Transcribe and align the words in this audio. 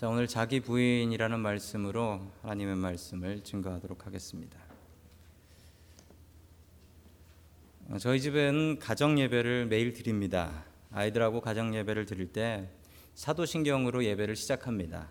자, 0.00 0.08
오늘 0.08 0.26
자기 0.26 0.60
부인이라는 0.60 1.40
말씀으로 1.40 2.22
하나님의 2.40 2.74
말씀을 2.76 3.44
증거하도록 3.44 4.06
하겠습니다. 4.06 4.58
어, 7.90 7.98
저희 7.98 8.18
집은 8.18 8.78
가정 8.78 9.18
예배를 9.18 9.66
매일 9.66 9.92
드립니다. 9.92 10.64
아이들하고 10.90 11.42
가정 11.42 11.74
예배를 11.74 12.06
드릴 12.06 12.32
때 12.32 12.70
사도신경으로 13.14 14.02
예배를 14.02 14.36
시작합니다. 14.36 15.10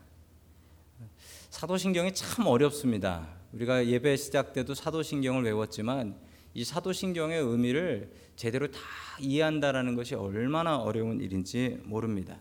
사도신경이 1.52 2.16
참 2.16 2.48
어렵습니다. 2.48 3.28
우리가 3.54 3.86
예배 3.86 4.18
시작 4.18 4.54
때도 4.54 4.74
사도신경을 4.74 5.44
외웠지만 5.44 6.20
이 6.56 6.64
사도신경의 6.64 7.40
의미를 7.40 8.12
제대로 8.36 8.72
다 8.72 8.80
이해한다라는 9.20 9.96
것이 9.96 10.16
얼마나 10.16 10.80
어려운 10.80 11.22
일인지 11.22 11.80
모릅니다. 11.84 12.40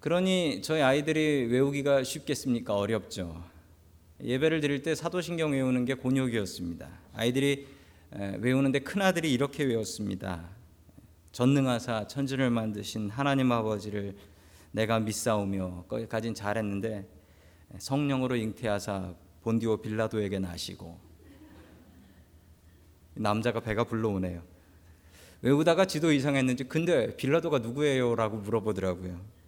그러니 0.00 0.62
저희 0.62 0.80
아이들이 0.80 1.44
외우기가 1.50 2.04
쉽겠습니까? 2.04 2.74
어렵죠. 2.74 3.44
예배를 4.22 4.62
드릴 4.62 4.82
때 4.82 4.94
사도신경 4.94 5.52
외우는 5.52 5.84
게 5.84 5.92
곤욕이었습니다. 5.92 6.88
아이들이 7.12 7.66
외우는데 8.38 8.78
큰 8.78 9.02
아들이 9.02 9.30
이렇게 9.30 9.62
외웠습니다. 9.62 10.48
전능하사 11.32 12.06
천지를 12.06 12.48
만드신 12.48 13.10
하나님 13.10 13.52
아버지를 13.52 14.16
내가 14.72 14.98
믿사오며 15.00 15.84
거기까진 15.86 16.32
잘했는데 16.32 17.06
성령으로 17.78 18.36
잉태하사 18.36 19.14
본디오 19.42 19.76
빌라도에게 19.82 20.38
나시고 20.38 20.98
남자가 23.16 23.60
배가 23.60 23.84
불러오네요. 23.84 24.42
외우다가 25.42 25.84
지도 25.84 26.10
이상했는지 26.10 26.64
근데 26.64 27.14
빌라도가 27.18 27.58
누구예요라고 27.58 28.38
물어보더라고요. 28.38 29.39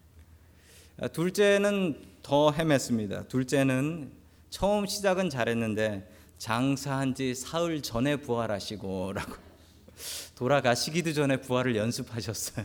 아, 1.03 1.09
둘째는 1.09 2.01
더 2.23 2.53
헤맸습니다. 2.53 3.27
둘째는 3.27 4.13
처음 4.51 4.87
시작은 4.87 5.31
잘했는데 5.31 6.09
장사한 6.39 7.17
지 7.17 7.35
사흘 7.35 7.83
전에 7.83 8.15
부활하시고라고 8.19 9.35
돌아가시기도 10.39 11.13
전에 11.13 11.39
부활을 11.39 11.75
연습하셨어요. 11.75 12.65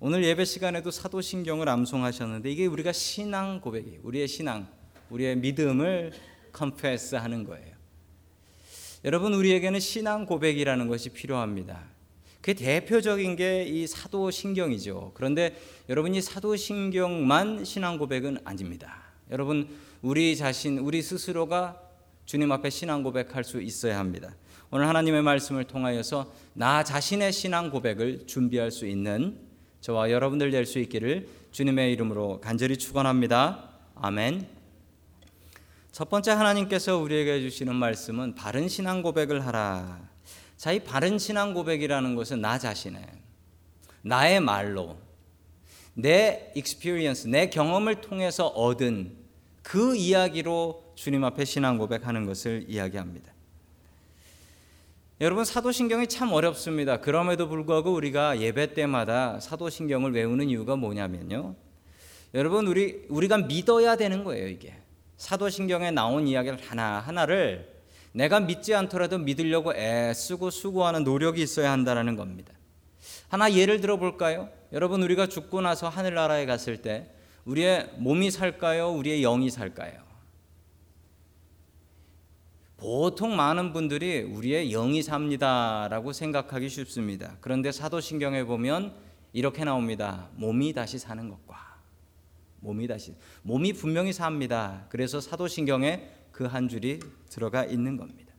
오늘 0.00 0.24
예배 0.24 0.46
시간에도 0.46 0.90
사도신경을 0.90 1.68
암송하셨는데 1.68 2.50
이게 2.50 2.64
우리가 2.64 2.92
신앙 2.92 3.60
고백이 3.60 3.98
우리의 4.02 4.28
신앙, 4.28 4.66
우리의 5.10 5.36
믿음을 5.36 6.14
컨페스하는 6.52 7.44
거예요. 7.44 7.76
여러분 9.04 9.34
우리에게는 9.34 9.78
신앙 9.78 10.24
고백이라는 10.24 10.88
것이 10.88 11.10
필요합니다. 11.10 11.97
그 12.48 12.54
대표적인 12.54 13.36
게 13.36 13.66
이 13.68 13.86
사도신경이죠. 13.86 15.10
그런데 15.12 15.54
여러분 15.90 16.14
이 16.14 16.22
사도신경만 16.22 17.66
신앙 17.66 17.98
고백은 17.98 18.38
아닙니다. 18.42 19.02
여러분 19.30 19.68
우리 20.00 20.34
자신 20.34 20.78
우리 20.78 21.02
스스로가 21.02 21.78
주님 22.24 22.50
앞에 22.50 22.70
신앙 22.70 23.02
고백할 23.02 23.44
수 23.44 23.60
있어야 23.60 23.98
합니다. 23.98 24.34
오늘 24.70 24.88
하나님의 24.88 25.20
말씀을 25.20 25.64
통하여서 25.64 26.32
나 26.54 26.82
자신의 26.82 27.34
신앙 27.34 27.68
고백을 27.68 28.26
준비할 28.26 28.70
수 28.70 28.86
있는 28.86 29.38
저와 29.82 30.10
여러분들 30.10 30.50
될 30.50 30.64
수 30.64 30.78
있기를 30.78 31.28
주님의 31.50 31.92
이름으로 31.92 32.40
간절히 32.40 32.78
축원합니다. 32.78 33.68
아멘. 33.94 34.48
첫 35.92 36.08
번째 36.08 36.30
하나님께서 36.30 36.96
우리에게 36.96 37.40
주시는 37.40 37.74
말씀은 37.74 38.34
바른 38.36 38.68
신앙 38.68 39.02
고백을 39.02 39.46
하라. 39.46 40.08
자, 40.58 40.72
이 40.72 40.80
바른 40.80 41.18
신앙 41.20 41.54
고백이라는 41.54 42.16
것은 42.16 42.40
나 42.40 42.58
자신의 42.58 43.00
나의 44.02 44.40
말로 44.40 44.98
내 45.94 46.52
experience, 46.56 47.30
내 47.30 47.48
경험을 47.48 48.00
통해서 48.00 48.48
얻은 48.48 49.16
그 49.62 49.94
이야기로 49.94 50.92
주님 50.96 51.22
앞에 51.22 51.44
신앙 51.44 51.78
고백하는 51.78 52.26
것을 52.26 52.64
이야기합니다. 52.66 53.32
여러분 55.20 55.44
사도신경이 55.44 56.08
참 56.08 56.32
어렵습니다. 56.32 57.00
그럼에도 57.00 57.48
불구하고 57.48 57.92
우리가 57.92 58.40
예배 58.40 58.74
때마다 58.74 59.38
사도신경을 59.38 60.12
외우는 60.12 60.48
이유가 60.48 60.74
뭐냐면요. 60.74 61.54
여러분 62.34 62.66
우리 62.66 63.04
우리가 63.08 63.38
믿어야 63.38 63.94
되는 63.94 64.24
거예요, 64.24 64.48
이게. 64.48 64.74
사도신경에 65.18 65.92
나온 65.92 66.26
이야기를 66.26 66.58
하나 66.62 66.98
하나를 66.98 67.77
내가 68.12 68.40
믿지 68.40 68.74
않더라도 68.74 69.18
믿으려고 69.18 69.74
애쓰고 69.74 70.50
수고하는 70.50 71.04
노력이 71.04 71.42
있어야 71.42 71.72
한다는 71.72 72.16
겁니다. 72.16 72.52
하나 73.28 73.52
예를 73.52 73.80
들어 73.80 73.96
볼까요? 73.96 74.48
여러분 74.72 75.02
우리가 75.02 75.26
죽고 75.26 75.60
나서 75.60 75.88
하늘나라에 75.88 76.46
갔을 76.46 76.82
때 76.82 77.10
우리의 77.44 77.90
몸이 77.96 78.30
살까요? 78.30 78.90
우리의 78.90 79.22
영이 79.22 79.50
살까요? 79.50 80.08
보통 82.76 83.34
많은 83.34 83.72
분들이 83.72 84.20
우리의 84.22 84.70
영이 84.70 85.02
삽니다라고 85.02 86.12
생각하기 86.12 86.68
쉽습니다. 86.68 87.36
그런데 87.40 87.72
사도신경에 87.72 88.44
보면 88.44 88.94
이렇게 89.32 89.64
나옵니다. 89.64 90.28
몸이 90.36 90.72
다시 90.72 90.98
사는 90.98 91.28
것과 91.28 91.56
몸이 92.60 92.86
다시 92.86 93.14
몸이 93.42 93.72
분명히 93.72 94.12
삽니다. 94.12 94.86
그래서 94.90 95.20
사도신경에 95.20 96.08
그 96.38 96.46
한 96.46 96.68
줄이 96.68 97.00
들어가 97.28 97.64
있는 97.64 97.96
겁니다. 97.96 98.32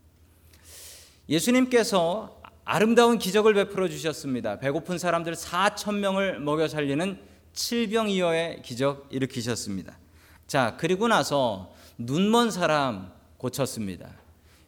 예수님께서 1.27 2.41
아름다운 2.63 3.17
기적을 3.17 3.53
베풀어 3.53 3.89
주셨습니다. 3.89 4.59
배고픈 4.59 4.97
사람들 4.97 5.33
4천 5.33 5.95
명을 5.95 6.39
먹여 6.39 6.69
살리는 6.69 7.19
칠병이어의 7.51 8.61
기적 8.61 9.09
일으키셨습니다. 9.11 9.97
자, 10.47 10.77
그리고 10.79 11.09
나서 11.09 11.73
눈먼 11.97 12.51
사람 12.51 13.11
고쳤습니다. 13.37 14.09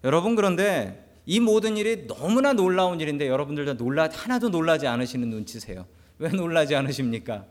여러분 0.04 0.36
그런데 0.36 1.08
이 1.26 1.40
모든 1.40 1.78
일이 1.78 2.08
너무나 2.08 2.52
놀라운 2.52 3.00
일인데 3.00 3.30
여러분들도 3.30 3.78
놀라 3.78 4.10
하나도 4.12 4.50
놀라지 4.50 4.88
않으시는 4.88 5.30
눈치세요. 5.30 5.86
왜 6.20 6.28
놀라지 6.30 6.76
않으십니까? 6.76 7.46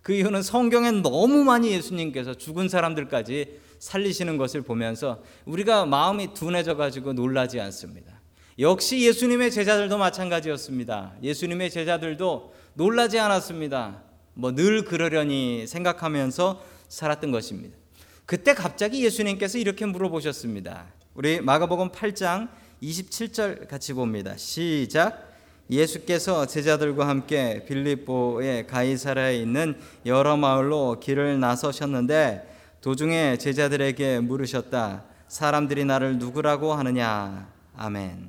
그 0.00 0.12
이유는 0.12 0.42
성경에 0.42 0.92
너무 0.92 1.42
많이 1.42 1.72
예수님께서 1.72 2.34
죽은 2.34 2.68
사람들까지 2.68 3.63
살리시는 3.84 4.38
것을 4.38 4.62
보면서 4.62 5.22
우리가 5.44 5.84
마음이 5.84 6.32
둔해져 6.32 6.74
가지고 6.76 7.12
놀라지 7.12 7.60
않습니다. 7.60 8.14
역시 8.58 9.00
예수님의 9.00 9.50
제자들도 9.50 9.98
마찬가지였습니다. 9.98 11.12
예수님의 11.22 11.70
제자들도 11.70 12.54
놀라지 12.72 13.18
않았습니다. 13.18 14.02
뭐 14.34 14.52
늘 14.52 14.84
그러려니 14.84 15.66
생각하면서 15.66 16.62
살았던 16.88 17.30
것입니다. 17.30 17.76
그때 18.24 18.54
갑자기 18.54 19.04
예수님께서 19.04 19.58
이렇게 19.58 19.84
물어보셨습니다. 19.84 20.86
우리 21.12 21.42
마가복음 21.42 21.90
8장 21.90 22.48
27절 22.82 23.68
같이 23.68 23.92
봅니다. 23.92 24.34
시작. 24.38 25.30
예수께서 25.70 26.46
제자들과 26.46 27.06
함께 27.06 27.66
빌립보의 27.66 28.66
가이사라에 28.66 29.36
있는 29.36 29.76
여러 30.06 30.38
마을로 30.38 31.00
길을 31.00 31.38
나서셨는데 31.38 32.53
도중에 32.84 33.38
제자들에게 33.38 34.20
물으셨다. 34.20 35.04
사람들이 35.26 35.86
나를 35.86 36.18
누구라고 36.18 36.74
하느냐? 36.74 37.50
아멘. 37.74 38.28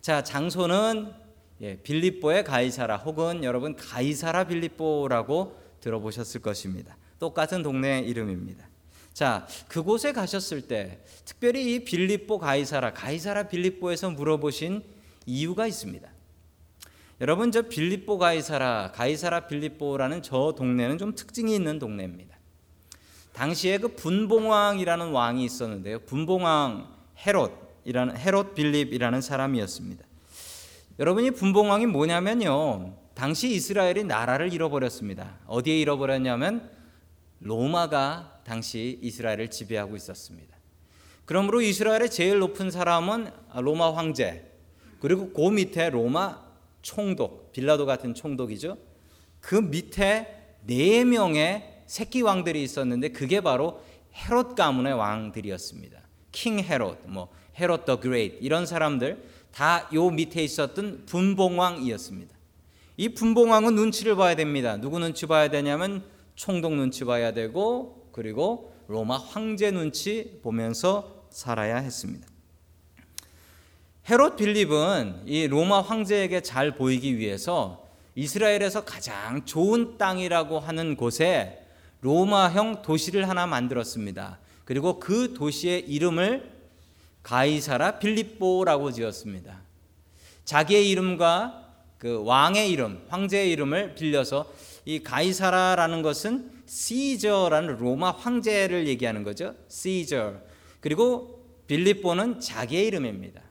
자, 0.00 0.24
장소는 0.24 1.12
예, 1.60 1.76
빌립보의 1.76 2.42
가이사라 2.42 2.96
혹은 2.96 3.44
여러분 3.44 3.76
가이사라 3.76 4.48
빌립보라고 4.48 5.56
들어보셨을 5.80 6.42
것입니다. 6.42 6.96
똑같은 7.20 7.62
동네 7.62 8.00
이름입니다. 8.00 8.68
자, 9.12 9.46
그곳에 9.68 10.10
가셨을 10.10 10.62
때 10.62 11.04
특별히 11.24 11.72
이 11.72 11.84
빌립보 11.84 12.40
가이사라, 12.40 12.92
가이사라 12.92 13.44
빌립보에서 13.44 14.10
물어보신 14.10 14.82
이유가 15.26 15.68
있습니다. 15.68 16.10
여러분 17.20 17.52
저 17.52 17.62
빌립보 17.62 18.18
가이사라, 18.18 18.90
가이사라 18.96 19.46
빌립보라는 19.46 20.22
저 20.22 20.56
동네는 20.58 20.98
좀 20.98 21.14
특징이 21.14 21.54
있는 21.54 21.78
동네입니다. 21.78 22.29
당시에 23.32 23.78
그 23.78 23.88
분봉왕이라는 23.94 25.10
왕이 25.10 25.44
있었는데요. 25.44 26.00
분봉왕 26.00 26.88
헤롯이라는 27.26 28.16
헤롯 28.16 28.54
빌립이라는 28.54 29.20
사람이었습니다. 29.20 30.04
여러분이 30.98 31.30
분봉왕이 31.32 31.86
뭐냐면요. 31.86 32.94
당시 33.14 33.50
이스라엘이 33.50 34.04
나라를 34.04 34.52
잃어버렸습니다. 34.52 35.38
어디에 35.46 35.78
잃어버렸냐면 35.80 36.70
로마가 37.40 38.40
당시 38.44 38.98
이스라엘을 39.02 39.50
지배하고 39.50 39.96
있었습니다. 39.96 40.56
그러므로 41.24 41.60
이스라엘의 41.60 42.10
제일 42.10 42.38
높은 42.38 42.70
사람은 42.70 43.30
로마 43.54 43.94
황제, 43.94 44.50
그리고 45.00 45.32
그 45.32 45.48
밑에 45.48 45.90
로마 45.90 46.42
총독, 46.82 47.52
빌라도 47.52 47.86
같은 47.86 48.14
총독이죠. 48.14 48.76
그 49.40 49.54
밑에 49.54 50.56
네 50.66 51.04
명의 51.04 51.69
새끼 51.90 52.22
왕들이 52.22 52.62
있었는데 52.62 53.08
그게 53.08 53.40
바로 53.40 53.82
헤롯 54.14 54.54
가문의 54.54 54.92
왕들이었습니다. 54.92 56.00
King 56.30 56.60
Herod, 56.60 57.00
뭐 57.06 57.30
Herod 57.58 57.84
the 57.84 57.98
Great 57.98 58.38
이런 58.40 58.64
사람들 58.64 59.20
다 59.50 59.88
요 59.92 60.08
밑에 60.10 60.44
있었던 60.44 61.06
분봉왕이었습니다. 61.06 62.32
이 62.96 63.08
분봉왕은 63.08 63.74
눈치를 63.74 64.14
봐야 64.14 64.36
됩니다. 64.36 64.76
누구 64.76 65.00
눈치 65.00 65.26
봐야 65.26 65.50
되냐면 65.50 66.04
총독 66.36 66.74
눈치 66.74 67.04
봐야 67.04 67.32
되고 67.32 68.08
그리고 68.12 68.72
로마 68.86 69.16
황제 69.16 69.72
눈치 69.72 70.38
보면서 70.44 71.26
살아야 71.30 71.78
했습니다. 71.78 72.24
헤롯 74.08 74.36
빌립은 74.36 75.22
이 75.26 75.48
로마 75.48 75.80
황제에게 75.80 76.42
잘 76.42 76.76
보이기 76.76 77.18
위해서 77.18 77.84
이스라엘에서 78.14 78.84
가장 78.84 79.44
좋은 79.44 79.98
땅이라고 79.98 80.60
하는 80.60 80.94
곳에 80.94 81.59
로마형 82.00 82.82
도시를 82.82 83.28
하나 83.28 83.46
만들었습니다. 83.46 84.38
그리고 84.64 84.98
그 85.00 85.34
도시의 85.34 85.80
이름을 85.88 86.50
가이사라 87.22 87.98
빌립보라고 87.98 88.92
지었습니다. 88.92 89.60
자기의 90.44 90.88
이름과 90.90 91.68
그 91.98 92.24
왕의 92.24 92.70
이름, 92.70 93.04
황제의 93.08 93.50
이름을 93.50 93.94
빌려서 93.94 94.50
이 94.86 95.02
가이사라라는 95.02 96.02
것은 96.02 96.50
시저라는 96.66 97.76
로마 97.78 98.12
황제를 98.12 98.86
얘기하는 98.86 99.22
거죠. 99.22 99.54
시저. 99.68 100.34
그리고 100.80 101.44
빌립보는 101.66 102.40
자기의 102.40 102.86
이름입니다. 102.86 103.42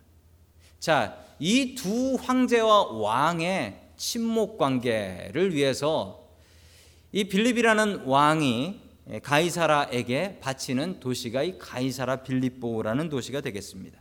자, 0.79 1.17
이 1.39 1.75
두 1.75 2.17
황제와 2.19 2.87
왕의 2.93 3.79
친목 3.95 4.57
관계를 4.57 5.53
위해서 5.53 6.27
이 7.11 7.23
빌립이라는 7.23 8.03
왕이 8.05 8.81
가이사라에게 9.23 10.39
바치는 10.41 10.99
도시가 10.99 11.43
이 11.43 11.57
가이사라 11.57 12.17
빌립보라는 12.17 13.09
도시가 13.09 13.41
되겠습니다. 13.41 13.99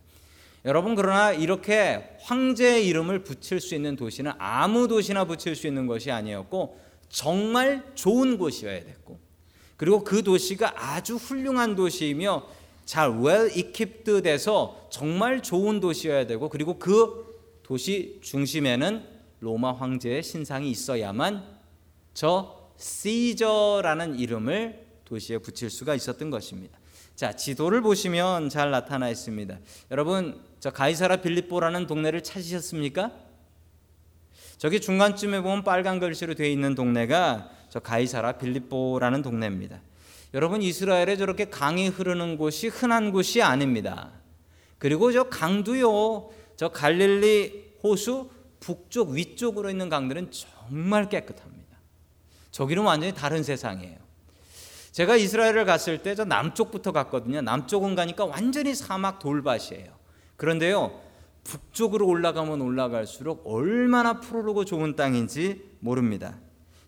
여러분 0.66 0.94
그러나 0.94 1.32
이렇게 1.32 2.16
황제의 2.20 2.86
이름을 2.86 3.24
붙일 3.24 3.60
수 3.60 3.74
있는 3.74 3.96
도시는 3.96 4.32
아무 4.38 4.88
도시나 4.88 5.24
붙일 5.24 5.56
수 5.56 5.66
있는 5.66 5.86
것이 5.86 6.10
아니었고 6.10 6.78
정말 7.08 7.84
좋은 7.94 8.36
곳이어야 8.36 8.84
됐고 8.84 9.18
그리고 9.76 10.04
그 10.04 10.22
도시가 10.22 10.74
아주 10.76 11.16
훌륭한 11.16 11.76
도시이며 11.76 12.46
잘 12.84 13.10
well 13.10 13.50
equipped 13.56 14.22
돼서 14.22 14.88
정말 14.90 15.42
좋은 15.42 15.80
도시여야 15.80 16.26
되고 16.26 16.48
그리고 16.50 16.78
그 16.78 17.38
도시 17.62 18.18
중심에는 18.22 19.04
로마 19.40 19.72
황제의 19.72 20.22
신상이 20.22 20.70
있어야만 20.70 21.44
저 22.12 22.57
시저라는 22.78 24.18
이름을 24.18 24.86
도시에 25.04 25.38
붙일 25.38 25.68
수가 25.68 25.94
있었던 25.94 26.30
것입니다. 26.30 26.78
자, 27.14 27.34
지도를 27.34 27.82
보시면 27.82 28.48
잘 28.48 28.70
나타나 28.70 29.10
있습니다. 29.10 29.58
여러분, 29.90 30.40
저 30.60 30.70
가이사라 30.70 31.16
빌립보라는 31.16 31.86
동네를 31.86 32.22
찾으셨습니까? 32.22 33.12
저기 34.58 34.80
중간쯤에 34.80 35.40
보면 35.40 35.62
빨간 35.62 36.00
글씨로 36.00 36.34
되어 36.34 36.46
있는 36.48 36.74
동네가 36.74 37.50
저 37.70 37.80
가이사라 37.80 38.38
빌립보라는 38.38 39.22
동네입니다. 39.22 39.80
여러분 40.34 40.62
이스라엘에 40.62 41.16
저렇게 41.16 41.46
강이 41.46 41.88
흐르는 41.88 42.36
곳이 42.36 42.68
흔한 42.68 43.12
곳이 43.12 43.40
아닙니다. 43.40 44.10
그리고 44.78 45.12
저 45.12 45.24
강도요. 45.24 46.30
저 46.56 46.68
갈릴리 46.68 47.76
호수 47.82 48.30
북쪽 48.60 49.10
위쪽으로 49.10 49.70
있는 49.70 49.88
강들은 49.88 50.30
정말 50.32 51.08
깨끗합니다. 51.08 51.57
저기는 52.50 52.82
완전히 52.82 53.14
다른 53.14 53.42
세상이에요. 53.42 53.96
제가 54.92 55.16
이스라엘을 55.16 55.64
갔을 55.64 56.02
때 56.02 56.14
저 56.14 56.24
남쪽부터 56.24 56.92
갔거든요. 56.92 57.40
남쪽은 57.40 57.94
가니까 57.94 58.24
완전히 58.24 58.74
사막 58.74 59.18
돌밭이에요. 59.18 59.92
그런데요. 60.36 61.00
북쪽으로 61.44 62.06
올라가면 62.06 62.60
올라갈수록 62.60 63.42
얼마나 63.46 64.20
푸르르고 64.20 64.64
좋은 64.64 64.96
땅인지 64.96 65.62
모릅니다. 65.80 66.36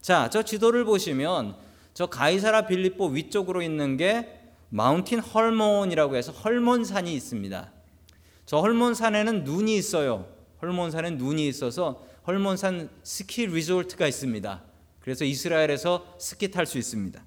자, 0.00 0.28
저 0.30 0.42
지도를 0.42 0.84
보시면 0.84 1.56
저 1.94 2.06
가이사라 2.06 2.66
빌립보 2.66 3.08
위쪽으로 3.08 3.62
있는 3.62 3.96
게 3.96 4.40
마운틴 4.70 5.20
헐몬이라고 5.20 6.16
해서 6.16 6.32
헐몬산이 6.32 7.12
있습니다. 7.14 7.72
저 8.46 8.58
헐몬산에는 8.60 9.44
눈이 9.44 9.76
있어요. 9.76 10.26
헐몬산에 10.62 11.10
눈이 11.10 11.46
있어서 11.48 12.04
헐몬산 12.26 12.90
스키 13.02 13.46
리조트가 13.46 14.06
있습니다. 14.06 14.62
그래서 15.00 15.24
이스라엘에서 15.24 16.16
스키 16.18 16.50
탈 16.50 16.66
수 16.66 16.78
있습니다. 16.78 17.22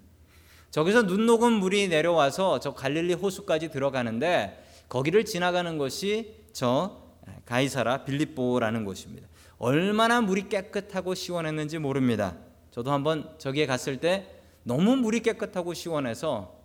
저기서 0.71 1.05
눈 1.05 1.25
녹은 1.25 1.53
물이 1.53 1.87
내려와서 1.87 2.59
저 2.59 2.73
갈릴리 2.73 3.13
호수까지 3.13 3.69
들어가는데 3.69 4.63
거기를 4.89 5.25
지나가는 5.25 5.77
것이 5.77 6.35
저 6.51 7.03
가이사라 7.45 8.05
빌립보라는 8.05 8.85
곳입니다. 8.85 9.27
얼마나 9.57 10.21
물이 10.21 10.49
깨끗하고 10.49 11.13
시원했는지 11.13 11.79
모릅니다. 11.79 12.37
저도 12.71 12.91
한번 12.91 13.35
저기에 13.37 13.65
갔을 13.65 13.97
때 13.97 14.27
너무 14.63 14.95
물이 14.95 15.21
깨끗하고 15.21 15.73
시원해서 15.73 16.59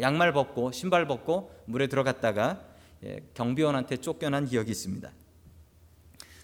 양말 0.00 0.32
벗고 0.32 0.70
신발 0.70 1.06
벗고 1.06 1.50
물에 1.64 1.86
들어갔다가 1.86 2.60
예, 3.04 3.20
경비원한테 3.34 3.96
쫓겨난 3.96 4.46
기억이 4.46 4.70
있습니다. 4.70 5.10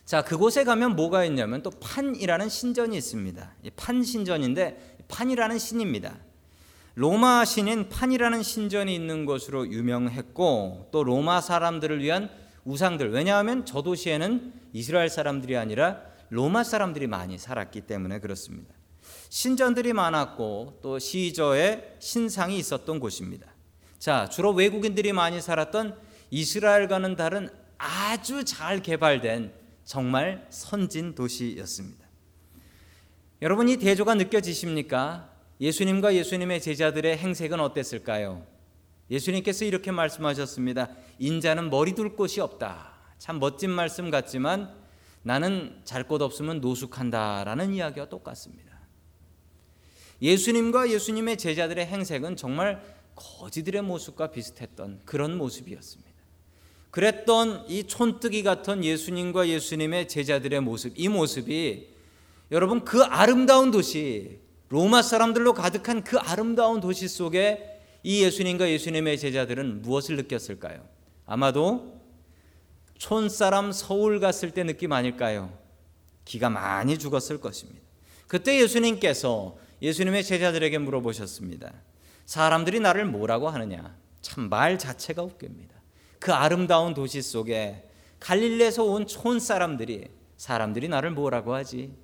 자, 0.06 0.22
그곳에 0.22 0.62
가면 0.62 0.94
뭐가 0.94 1.24
있냐면 1.24 1.64
또 1.64 1.70
판이라는 1.70 2.48
신전이 2.48 2.96
있습니다. 2.96 3.54
판 3.74 4.04
신전인데 4.04 4.98
판이라는 5.08 5.58
신입니다. 5.58 6.16
로마 6.94 7.44
신인 7.44 7.88
판이라는 7.88 8.44
신전이 8.44 8.94
있는 8.94 9.26
것으로 9.26 9.66
유명했고 9.66 10.90
또 10.92 11.02
로마 11.02 11.40
사람들을 11.40 12.00
위한 12.00 12.30
우상들 12.64 13.10
왜냐하면 13.10 13.66
저 13.66 13.82
도시에는 13.82 14.52
이스라엘 14.72 15.10
사람들이 15.10 15.56
아니라 15.56 16.00
로마 16.30 16.62
사람들이 16.62 17.08
많이 17.08 17.36
살았기 17.36 17.82
때문에 17.82 18.20
그렇습니다. 18.20 18.74
신전들이 19.28 19.92
많았고 19.92 20.78
또 20.82 21.00
시저의 21.00 21.96
신상이 21.98 22.56
있었던 22.58 23.00
곳입니다. 23.00 23.48
자, 23.98 24.28
주로 24.28 24.52
외국인들이 24.52 25.12
많이 25.12 25.40
살았던 25.40 25.96
이스라엘과는 26.30 27.16
다른 27.16 27.48
아주 27.76 28.44
잘 28.44 28.80
개발된 28.82 29.65
정말 29.86 30.44
선진 30.50 31.14
도시였습니다. 31.14 32.04
여러분 33.40 33.68
이 33.68 33.76
대조가 33.76 34.14
느껴지십니까? 34.16 35.32
예수님과 35.60 36.14
예수님의 36.14 36.60
제자들의 36.60 37.16
행색은 37.16 37.60
어땠을까요? 37.60 38.44
예수님께서 39.10 39.64
이렇게 39.64 39.92
말씀하셨습니다. 39.92 40.90
인자는 41.20 41.70
머리 41.70 41.94
둘 41.94 42.16
곳이 42.16 42.40
없다. 42.40 42.94
참 43.18 43.38
멋진 43.38 43.70
말씀 43.70 44.10
같지만 44.10 44.74
나는 45.22 45.80
잘 45.84 46.04
곳 46.08 46.20
없으면 46.20 46.60
노숙한다라는 46.60 47.72
이야기와 47.72 48.08
똑같습니다. 48.08 48.80
예수님과 50.20 50.90
예수님의 50.90 51.38
제자들의 51.38 51.86
행색은 51.86 52.36
정말 52.36 52.82
거지들의 53.14 53.82
모습과 53.82 54.32
비슷했던 54.32 55.02
그런 55.04 55.38
모습이었습니다. 55.38 56.15
그랬던 56.96 57.66
이 57.68 57.84
촌뜨기 57.84 58.42
같은 58.42 58.82
예수님과 58.82 59.48
예수님의 59.48 60.08
제자들의 60.08 60.62
모습, 60.62 60.94
이 60.96 61.08
모습이 61.08 61.88
여러분 62.50 62.86
그 62.86 63.02
아름다운 63.02 63.70
도시, 63.70 64.38
로마 64.70 65.02
사람들로 65.02 65.52
가득한 65.52 66.04
그 66.04 66.16
아름다운 66.16 66.80
도시 66.80 67.06
속에 67.06 67.82
이 68.02 68.22
예수님과 68.22 68.70
예수님의 68.70 69.18
제자들은 69.18 69.82
무엇을 69.82 70.16
느꼈을까요? 70.16 70.88
아마도 71.26 72.00
촌 72.96 73.28
사람 73.28 73.72
서울 73.72 74.18
갔을 74.18 74.52
때 74.52 74.64
느낌 74.64 74.92
아닐까요? 74.92 75.52
기가 76.24 76.48
많이 76.48 76.96
죽었을 76.98 77.42
것입니다. 77.42 77.82
그때 78.26 78.58
예수님께서 78.58 79.58
예수님의 79.82 80.24
제자들에게 80.24 80.78
물어보셨습니다. 80.78 81.74
사람들이 82.24 82.80
나를 82.80 83.04
뭐라고 83.04 83.50
하느냐? 83.50 83.94
참 84.22 84.48
말 84.48 84.78
자체가 84.78 85.22
웃깁니다. 85.22 85.75
그 86.18 86.32
아름다운 86.32 86.94
도시 86.94 87.22
속에 87.22 87.82
갈릴레에서 88.20 88.84
온 88.84 89.06
촌 89.06 89.38
사람들이 89.38 90.08
사람들이 90.36 90.88
나를 90.88 91.10
뭐라고 91.10 91.54
하지? 91.54 91.94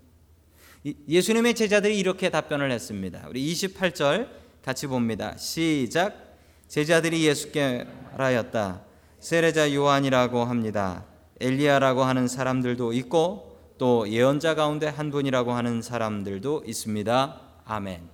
예수님의 1.09 1.55
제자들이 1.55 1.99
이렇게 1.99 2.29
답변을 2.31 2.71
했습니다. 2.73 3.27
우리 3.29 3.53
28절 3.53 4.29
같이 4.65 4.87
봅니다. 4.87 5.37
시작. 5.37 6.37
제자들이 6.69 7.25
예수께 7.27 7.87
말하였다. 8.13 8.83
세례자 9.21 9.75
요한이라고 9.75 10.45
합니다. 10.45 11.05
엘리야라고 11.41 12.03
하는 12.03 12.27
사람들도 12.27 12.93
있고 12.95 13.59
또 13.79 14.09
예언자 14.09 14.55
가운데 14.55 14.87
한 14.87 15.11
분이라고 15.11 15.53
하는 15.53 15.83
사람들도 15.83 16.65
있습니다. 16.67 17.41
아멘. 17.65 18.09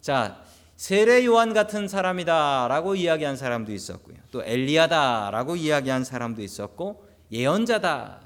자, 0.00 0.42
세례 0.76 1.24
요한 1.24 1.54
같은 1.54 1.88
사람이다라고 1.88 2.96
이야기한 2.96 3.36
사람도 3.36 3.72
있었고요. 3.72 4.16
또 4.30 4.44
엘리야다라고 4.44 5.56
이야기한 5.56 6.04
사람도 6.04 6.42
있었고 6.42 7.06
예언자다. 7.32 8.20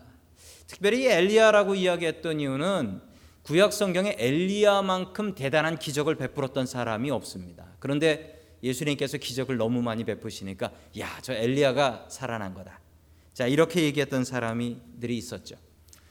특별히 0.66 1.06
엘리야라고 1.06 1.76
이야기했던 1.76 2.40
이유는 2.40 3.00
구약 3.42 3.72
성경에 3.72 4.16
엘리야만큼 4.18 5.34
대단한 5.34 5.78
기적을 5.78 6.16
베풀었던 6.16 6.66
사람이 6.66 7.10
없습니다. 7.10 7.66
그런데 7.78 8.40
예수님께서 8.62 9.16
기적을 9.18 9.56
너무 9.56 9.80
많이 9.80 10.04
베푸시니까 10.04 10.70
야, 10.98 11.08
저 11.22 11.32
엘리야가 11.32 12.06
살아난 12.08 12.52
거다. 12.52 12.80
자, 13.32 13.46
이렇게 13.46 13.82
얘기했던 13.84 14.24
사람들이 14.24 15.16
있었죠. 15.16 15.56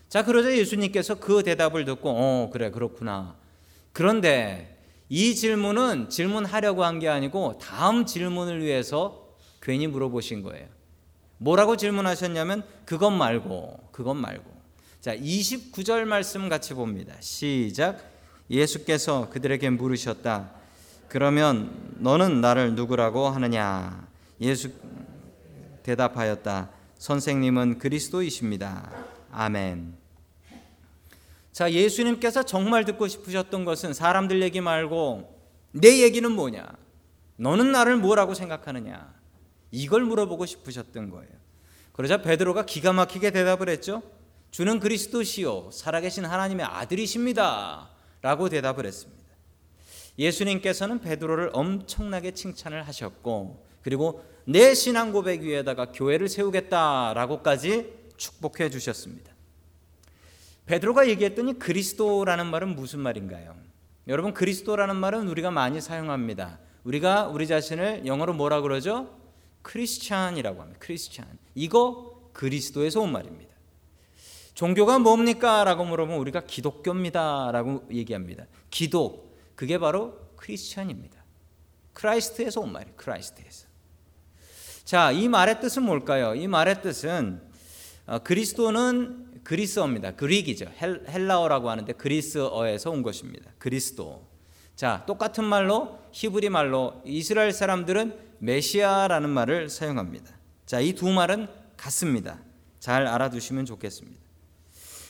자, 0.08 0.24
그러자 0.24 0.58
예수님께서 0.58 1.20
그 1.20 1.44
대답을 1.44 1.86
듣고 1.86 2.10
어, 2.10 2.50
그래 2.52 2.72
그렇구나. 2.72 3.38
그런데 3.92 4.79
이 5.10 5.36
질문은 5.36 6.10
질문하려고 6.10 6.84
한 6.86 7.00
게 7.00 7.08
아니고 7.10 7.58
다음 7.60 8.06
질문을 8.06 8.64
위해서 8.64 9.28
괜히 9.62 9.88
물어보신 9.88 10.44
거예요. 10.44 10.68
뭐라고 11.38 11.78
질문하셨냐면 11.78 12.64
그것 12.86 13.10
말고 13.10 13.90
그것 13.92 14.14
말고. 14.14 14.60
자, 15.02 15.16
29절 15.16 16.04
말씀 16.06 16.50
같이 16.50 16.74
봅니다. 16.74 17.16
시작. 17.22 18.00
예수께서 18.52 19.30
그들에게 19.30 19.70
물으셨다. 19.70 20.52
그러면 21.08 21.96
너는 21.98 22.42
나를 22.42 22.76
누구라고 22.76 23.30
하느냐? 23.30 24.08
예수 24.42 24.70
대답하였다. 25.84 26.70
선생님은 26.98 27.80
그리스도이십니다. 27.80 28.92
아멘. 29.32 29.99
자, 31.52 31.72
예수님께서 31.72 32.44
정말 32.44 32.86
듣고 32.86 33.08
싶으셨던 33.08 33.66
것은 33.66 33.94
사람들 33.94 34.42
얘기 34.42 34.62
말고 34.62 35.40
내 35.72 36.02
얘기는 36.02 36.30
뭐냐? 36.32 36.68
너는 37.38 37.72
나를 37.72 37.98
뭐라고 37.98 38.34
생각하느냐? 38.34 39.14
이걸 39.72 40.04
물어보고 40.04 40.46
싶으셨던 40.46 41.10
거예요. 41.10 41.32
그러자 41.94 42.22
베드로가 42.22 42.66
기가 42.66 42.94
막히게 42.94 43.32
대답을 43.32 43.70
했죠. 43.70 44.02
주는 44.52 44.80
그리스도시요 44.80 45.70
살아계신 45.72 46.26
하나님의 46.26 46.66
아들이십니다. 46.66 47.90
라고 48.22 48.50
대답을 48.50 48.86
했습니다. 48.86 49.20
예수님께서는 50.18 51.00
베드로를 51.00 51.52
엄청나게 51.54 52.32
칭찬을 52.32 52.88
하셨고 52.88 53.66
그리고 53.82 54.24
내 54.46 54.74
신앙 54.74 55.12
고백 55.14 55.42
위에다가 55.42 55.92
교회를 55.92 56.28
세우겠다라고까지 56.28 57.94
축복해 58.18 58.70
주셨습니다. 58.70 59.32
베드로가 60.70 61.10
얘기했더니 61.10 61.58
그리스도라는 61.58 62.46
말은 62.46 62.76
무슨 62.76 63.00
말인가요? 63.00 63.56
여러분 64.08 64.36
그리스도라는 64.36 64.98
말은 64.98 65.28
우리가 65.28 65.50
많이 65.50 65.82
사용합니다. 65.82 66.60
우리가 66.84 67.26
우리 67.26 67.48
자신을 67.48 68.06
영어로 68.06 68.34
뭐라 68.34 68.62
그러죠? 68.62 69.18
크리스찬이라고 69.64 70.62
합니다. 70.62 70.80
크리스찬. 70.80 71.26
이거 71.56 72.30
그리스도에서 72.34 73.02
온 73.02 73.12
말입니다. 73.12 73.52
종교가 74.54 75.00
뭡니까? 75.00 75.64
라고 75.64 75.86
물어보면 75.86 76.20
우리가 76.20 76.42
기독교입니다. 76.42 77.52
라고 77.52 77.84
얘기합니다. 77.90 78.46
기독. 78.70 79.40
그게 79.56 79.80
바로 79.80 80.20
크리스찬입니다. 80.36 81.18
Christ에서 81.94 82.62
온 82.62 82.72
말이에요. 82.74 82.96
Christ에서. 82.96 83.68
자, 84.84 85.10
이 85.12 85.30
말의 85.30 85.62
뜻은 85.62 85.82
뭘까요? 85.82 86.36
이 86.36 86.46
말의 86.46 86.84
뜻은 86.84 87.42
어, 88.06 88.20
그리스도는 88.20 89.29
그리스어입니다. 89.50 90.12
Greek이죠. 90.12 90.68
헬라어라고 90.80 91.72
하는데 91.72 91.92
그리스어에서 91.94 92.92
온 92.92 93.02
것입니다. 93.02 93.50
그리스도. 93.58 94.28
자, 94.76 95.04
똑같은 95.08 95.44
말로 95.44 95.98
히브리 96.12 96.50
말로 96.50 97.02
이스라엘 97.04 97.52
사람들은 97.52 98.16
메시아라는 98.38 99.28
말을 99.28 99.70
사용합니다. 99.70 100.32
자, 100.68 100.80
이 100.80 100.94
두 100.94 101.10
말은 101.10 101.48
같습니다. 101.78 102.38
잘 102.80 103.08
알아두시면 103.08 103.66
좋겠습니다. 103.66 104.22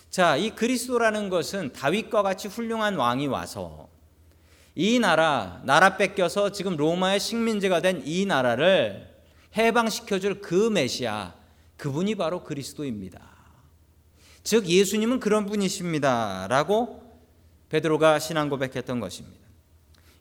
자, 0.09 0.37
이 0.37 0.51
그리스도라는 0.51 1.27
것은 1.27 1.73
다윗과 1.73 2.23
같이 2.23 2.47
훌륭한 2.47 2.95
왕이 2.95 3.27
와서 3.27 3.89
이 4.73 4.99
나라, 4.99 5.61
나라 5.65 5.97
뺏겨서 5.97 6.53
지금 6.53 6.77
로마의 6.77 7.19
식민지가 7.19 7.81
된 7.81 8.03
이 8.05 8.25
나라를 8.25 9.05
해방시켜줄 9.57 10.39
그 10.39 10.69
메시아, 10.69 11.33
그분이 11.75 12.15
바로 12.15 12.45
그리스도입니다. 12.45 13.38
즉, 14.43 14.67
예수님은 14.67 15.19
그런 15.19 15.45
분이십니다. 15.45 16.47
라고 16.49 17.03
베드로가 17.69 18.19
신앙 18.19 18.49
고백했던 18.49 18.99
것입니다. 18.99 19.39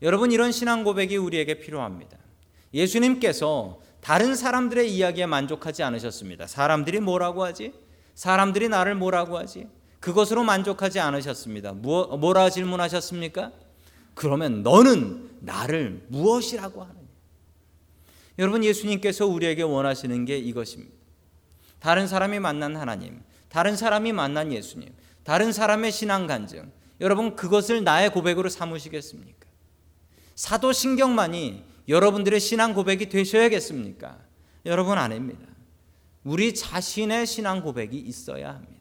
여러분, 0.03 0.33
이런 0.33 0.53
신앙 0.53 0.85
고백이 0.85 1.17
우리에게 1.17 1.61
필요합니다. 1.61 2.19
예수님께서 2.75 3.81
다른 4.01 4.35
사람들의 4.35 4.95
이야기에 4.95 5.27
만족하지 5.27 5.83
않으셨습니다. 5.83 6.47
사람들이 6.47 7.01
뭐라고 7.01 7.45
하지? 7.45 7.73
사람들이 8.15 8.69
나를 8.69 8.95
뭐라고 8.95 9.39
하지? 9.39 9.67
그것으로 10.01 10.45
만족하지 10.45 11.01
않으셨습니다. 11.01 11.73
뭐라 11.73 12.51
질문하셨습니까? 12.51 13.53
그러면 14.15 14.63
너는 14.63 15.31
나를 15.41 16.05
무엇이라고 16.09 16.83
하느냐? 16.83 16.99
여러분 18.39 18.63
예수님께서 18.63 19.27
우리에게 19.27 19.63
원하시는 19.63 20.25
게 20.25 20.39
이것입니다. 20.39 20.95
다른 21.81 22.07
사람이 22.07 22.39
만난 22.39 22.77
하나님, 22.77 23.21
다른 23.49 23.77
사람이 23.77 24.13
만난 24.13 24.53
예수님, 24.53 24.93
다른 25.25 25.53
사람의 25.53 25.93
신앙 25.93 26.27
간증. 26.27 26.71
여러분 27.01 27.37
그것을 27.37 27.85
나의 27.85 28.11
고백으로 28.11 28.49
삼으시겠습니까? 28.49 29.47
사도신경만이 30.35 31.65
여러분들의 31.89 32.39
신앙 32.41 32.75
고백이 32.75 33.09
되셔야겠습니까? 33.09 34.19
여러분 34.67 34.99
아닙니다. 34.99 35.47
우리 36.25 36.55
자신의 36.55 37.27
신앙 37.27 37.63
고백이 37.63 37.97
있어야 37.97 38.51
합니다. 38.51 38.79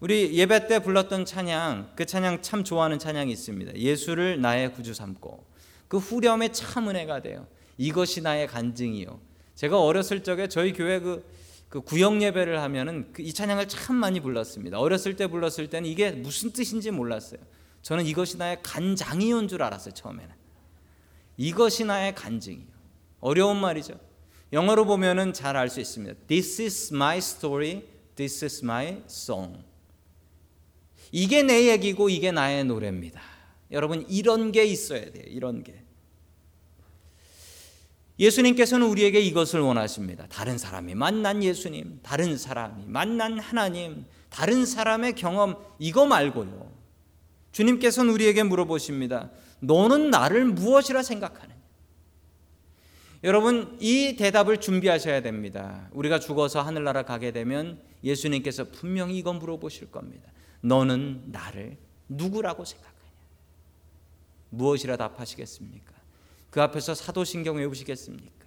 우리 0.00 0.36
예배 0.36 0.68
때 0.68 0.78
불렀던 0.80 1.24
찬양, 1.24 1.92
그 1.96 2.06
찬양 2.06 2.42
참 2.42 2.62
좋아하는 2.62 2.98
찬양이 2.98 3.32
있습니다. 3.32 3.74
예수를 3.76 4.40
나의 4.40 4.72
구주 4.72 4.94
삼고 4.94 5.44
그 5.88 5.96
후렴에 5.96 6.52
참 6.52 6.88
은혜가 6.88 7.22
돼요. 7.22 7.46
이것이 7.78 8.20
나의 8.20 8.46
간증이요. 8.46 9.20
제가 9.54 9.80
어렸을 9.80 10.22
적에 10.22 10.48
저희 10.48 10.72
교회 10.72 11.00
그, 11.00 11.24
그 11.68 11.80
구역 11.82 12.20
예배를 12.22 12.60
하면은 12.62 13.12
그 13.12 13.22
이 13.22 13.32
찬양을 13.32 13.68
참 13.68 13.96
많이 13.96 14.20
불렀습니다. 14.20 14.78
어렸을 14.78 15.16
때 15.16 15.26
불렀을 15.26 15.68
때는 15.68 15.88
이게 15.88 16.10
무슨 16.10 16.50
뜻인지 16.52 16.90
몰랐어요. 16.90 17.40
저는 17.82 18.06
이것이 18.06 18.38
나의 18.38 18.58
간장이온 18.62 19.48
줄 19.48 19.62
알았어요 19.62 19.94
처음에는. 19.94 20.34
이것이 21.36 21.84
나의 21.84 22.14
간증이요. 22.14 22.66
어려운 23.20 23.58
말이죠. 23.60 23.98
영어로 24.52 24.86
보면은 24.86 25.32
잘 25.32 25.56
알 25.56 25.68
수 25.68 25.80
있습니다. 25.80 26.14
This 26.26 26.62
is 26.62 26.94
my 26.94 27.18
story. 27.18 27.82
This 28.16 28.44
is 28.44 28.64
my 28.64 29.02
song. 29.06 29.62
이게 31.12 31.42
내 31.42 31.70
얘기고 31.70 32.08
이게 32.08 32.32
나의 32.32 32.64
노래입니다. 32.64 33.20
여러분 33.70 34.06
이런 34.08 34.52
게 34.52 34.64
있어야 34.64 35.10
돼요. 35.10 35.24
이런 35.26 35.62
게. 35.62 35.84
예수님께서는 38.18 38.86
우리에게 38.86 39.20
이것을 39.20 39.60
원하십니다. 39.60 40.26
다른 40.28 40.58
사람이 40.58 40.94
만난 40.94 41.42
예수님, 41.42 42.00
다른 42.02 42.36
사람이 42.36 42.84
만난 42.86 43.38
하나님, 43.38 44.06
다른 44.28 44.66
사람의 44.66 45.14
경험 45.14 45.56
이거 45.78 46.06
말고요. 46.06 46.72
주님께서는 47.52 48.12
우리에게 48.12 48.42
물어보십니다. 48.42 49.30
너는 49.60 50.10
나를 50.10 50.44
무엇이라 50.46 51.02
생각하느냐? 51.02 51.58
여러분 53.24 53.76
이 53.80 54.16
대답을 54.16 54.58
준비하셔야 54.58 55.22
됩니다. 55.22 55.88
우리가 55.92 56.20
죽어서 56.20 56.62
하늘나라 56.62 57.02
가게 57.02 57.32
되면 57.32 57.80
예수님께서 58.04 58.64
분명히 58.70 59.18
이건 59.18 59.38
물어보실 59.38 59.90
겁니다. 59.90 60.30
너는 60.60 61.22
나를 61.26 61.78
누구라고 62.08 62.64
생각하냐? 62.64 62.98
무엇이라 64.50 64.96
답하시겠습니까? 64.96 65.97
그 66.50 66.62
앞에서 66.62 66.94
사도신경 66.94 67.56
외우시겠습니까? 67.56 68.46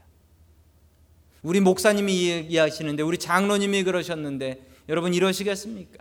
우리 1.44 1.60
목사님이 1.60 2.14
이야기하시는데 2.14 3.04
우리 3.04 3.18
장로님이 3.18 3.84
그러셨는데 3.84 4.68
여러분 4.90 5.14
이러시겠습니까? 5.14 5.98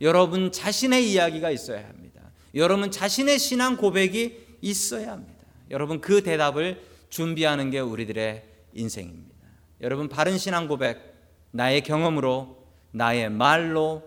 여러분 0.00 0.52
자신의 0.52 1.10
이야기가 1.10 1.50
있어야 1.50 1.88
합니다. 1.88 2.20
여러분 2.54 2.90
자신의 2.90 3.38
신앙 3.38 3.76
고백이 3.76 4.58
있어야 4.60 5.12
합니다. 5.12 5.44
여러분 5.70 6.00
그 6.00 6.22
대답을 6.22 6.82
준비하는 7.08 7.70
게 7.70 7.80
우리들의 7.80 8.44
인생입니다. 8.74 9.34
여러분 9.80 10.08
바른 10.08 10.36
신앙 10.38 10.68
고백 10.68 11.14
나의 11.50 11.82
경험으로 11.82 12.64
나의 12.90 13.30
말로 13.30 14.02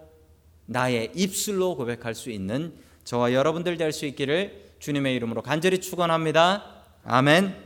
나의 0.66 1.12
입술로 1.16 1.76
고백할 1.76 2.14
수 2.14 2.30
있는 2.30 2.74
저와 3.04 3.34
여러분들 3.34 3.78
될 3.78 3.92
수 3.92 4.06
있기를 4.06 4.67
주님의 4.80 5.16
이름으로 5.16 5.42
간절히 5.42 5.80
축원합니다. 5.80 6.84
아멘. 7.04 7.66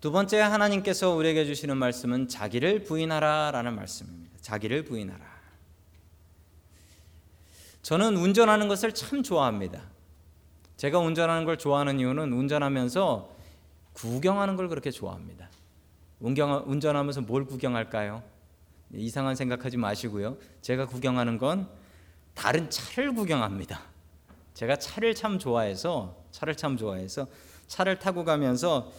두 0.00 0.12
번째 0.12 0.40
하나님께서 0.40 1.10
우리에게 1.14 1.46
주시는 1.46 1.76
말씀은 1.78 2.28
자기를 2.28 2.84
부인하라라는 2.84 3.74
말씀입니다. 3.74 4.36
자기를 4.40 4.84
부인하라. 4.84 5.24
저는 7.82 8.16
운전하는 8.16 8.68
것을 8.68 8.92
참 8.92 9.22
좋아합니다. 9.22 9.82
제가 10.76 10.98
운전하는 10.98 11.44
걸 11.44 11.56
좋아하는 11.56 12.00
이유는 12.00 12.32
운전하면서 12.32 13.34
구경하는 13.92 14.56
걸 14.56 14.68
그렇게 14.68 14.90
좋아합니다. 14.90 15.48
운전하면서 16.20 17.22
뭘 17.22 17.44
구경할까요? 17.44 18.22
이상한 18.92 19.36
생각하지 19.36 19.76
마시고요. 19.76 20.36
제가 20.62 20.86
구경하는 20.86 21.38
건 21.38 21.68
다른 22.34 22.68
차를 22.68 23.14
구경합니다. 23.14 23.93
제가 24.54 24.76
차를 24.76 25.14
참 25.14 25.38
좋아해서 25.38 26.24
차를 26.30 26.54
참 26.56 26.76
좋아해서 26.76 27.26
차를 27.66 27.98
타고 27.98 28.24
가면서 28.24 28.92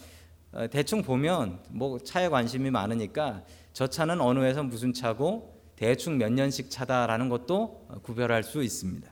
어, 0.52 0.68
대충 0.68 1.02
보면 1.02 1.60
뭐 1.70 1.98
차에 1.98 2.28
관심이 2.28 2.70
많으니까 2.70 3.42
저 3.72 3.86
차는 3.86 4.20
어느 4.20 4.40
회사 4.40 4.62
무슨 4.62 4.92
차고 4.92 5.54
대충 5.76 6.18
몇 6.18 6.32
년씩 6.32 6.70
차다라는 6.70 7.28
것도 7.28 7.86
구별할 8.02 8.42
수 8.42 8.62
있습니다. 8.62 9.10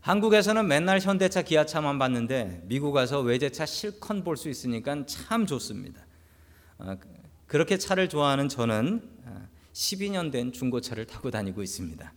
한국에서는 0.00 0.66
맨날 0.66 0.98
현대차, 0.98 1.42
기아차만 1.42 1.98
봤는데 1.98 2.62
미국 2.64 2.92
가서 2.92 3.20
외제차 3.20 3.66
실컷 3.66 4.24
볼 4.24 4.36
수 4.36 4.48
있으니까 4.48 5.06
참 5.06 5.46
좋습니다. 5.46 6.04
어, 6.78 6.96
그렇게 7.46 7.76
차를 7.78 8.08
좋아하는 8.08 8.48
저는 8.48 9.08
12년 9.72 10.32
된 10.32 10.52
중고차를 10.52 11.06
타고 11.06 11.30
다니고 11.30 11.62
있습니다. 11.62 12.12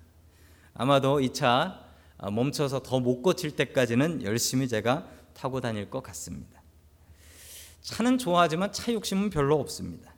아마도 0.73 1.19
이 1.21 1.29
차 1.31 1.84
멈춰서 2.31 2.81
더 2.83 2.99
못 2.99 3.21
고칠 3.21 3.51
때까지는 3.51 4.23
열심히 4.23 4.67
제가 4.67 5.07
타고 5.33 5.61
다닐 5.61 5.89
것 5.89 6.01
같습니다. 6.01 6.61
차는 7.81 8.17
좋아하지만 8.17 8.71
차 8.71 8.91
욕심은 8.91 9.29
별로 9.29 9.59
없습니다. 9.59 10.13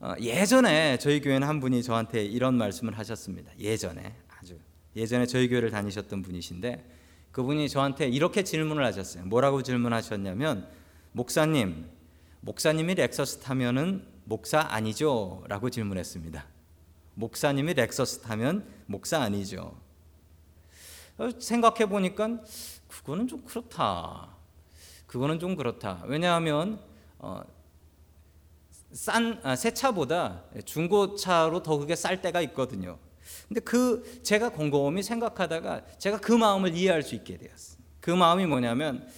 어, 0.00 0.14
예전에 0.20 0.98
저희 0.98 1.20
교회는 1.20 1.48
한 1.48 1.60
분이 1.60 1.82
저한테 1.82 2.24
이런 2.24 2.54
말씀을 2.56 2.98
하셨습니다. 2.98 3.50
예전에 3.58 4.14
아주 4.38 4.58
예전에 4.94 5.26
저희 5.26 5.48
교회를 5.48 5.70
다니셨던 5.70 6.22
분이신데 6.22 6.84
그분이 7.32 7.68
저한테 7.68 8.08
이렇게 8.08 8.44
질문을 8.44 8.84
하셨어요. 8.84 9.24
뭐라고 9.26 9.62
질문하셨냐면 9.62 10.68
목사님, 11.12 11.86
목사님이 12.40 12.94
렉서스 12.94 13.38
타면은 13.40 14.06
목사 14.24 14.60
아니죠? 14.60 15.44
라고 15.48 15.70
질문했습니다. 15.70 16.46
목사님이 17.14 17.74
렉서스 17.74 18.20
타면 18.20 18.66
목사 18.86 19.20
아니죠. 19.20 19.85
어, 21.18 21.30
생각해 21.38 21.86
보니까 21.86 22.38
그거는 22.88 23.28
좀 23.28 23.42
그렇다. 23.44 24.28
그거는 25.06 25.38
좀 25.38 25.56
그렇다. 25.56 26.02
왜냐하면 26.06 26.78
어, 27.18 27.42
싼 28.92 29.38
아, 29.42 29.56
새 29.56 29.72
차보다 29.72 30.42
중고차로 30.64 31.62
더 31.62 31.78
그게 31.78 31.96
쌀 31.96 32.20
때가 32.20 32.40
있거든요. 32.42 32.98
근데 33.48 33.60
그 33.60 34.20
제가 34.22 34.50
곰곰이 34.50 35.02
생각하다가 35.02 35.82
제가 35.98 36.18
그 36.20 36.32
마음을 36.32 36.74
이해할 36.74 37.02
수 37.02 37.14
있게 37.14 37.36
되었어요. 37.38 37.78
그 38.00 38.10
마음이 38.10 38.46
뭐냐면 38.46 39.08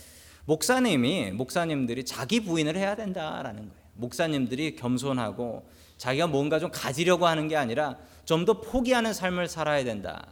목사님이 0.46 1.32
목사님들이 1.32 2.04
자기 2.04 2.40
부인을 2.40 2.76
해야 2.76 2.96
된다라는 2.96 3.68
거예요. 3.68 3.82
목사님들이 3.94 4.76
겸손하고 4.76 5.68
자기가 5.98 6.26
뭔가 6.28 6.58
좀 6.58 6.70
가지려고 6.72 7.26
하는 7.26 7.48
게 7.48 7.56
아니라 7.56 7.98
좀 8.24 8.44
더 8.44 8.60
포기하는 8.60 9.12
삶을 9.12 9.48
살아야 9.48 9.84
된다. 9.84 10.26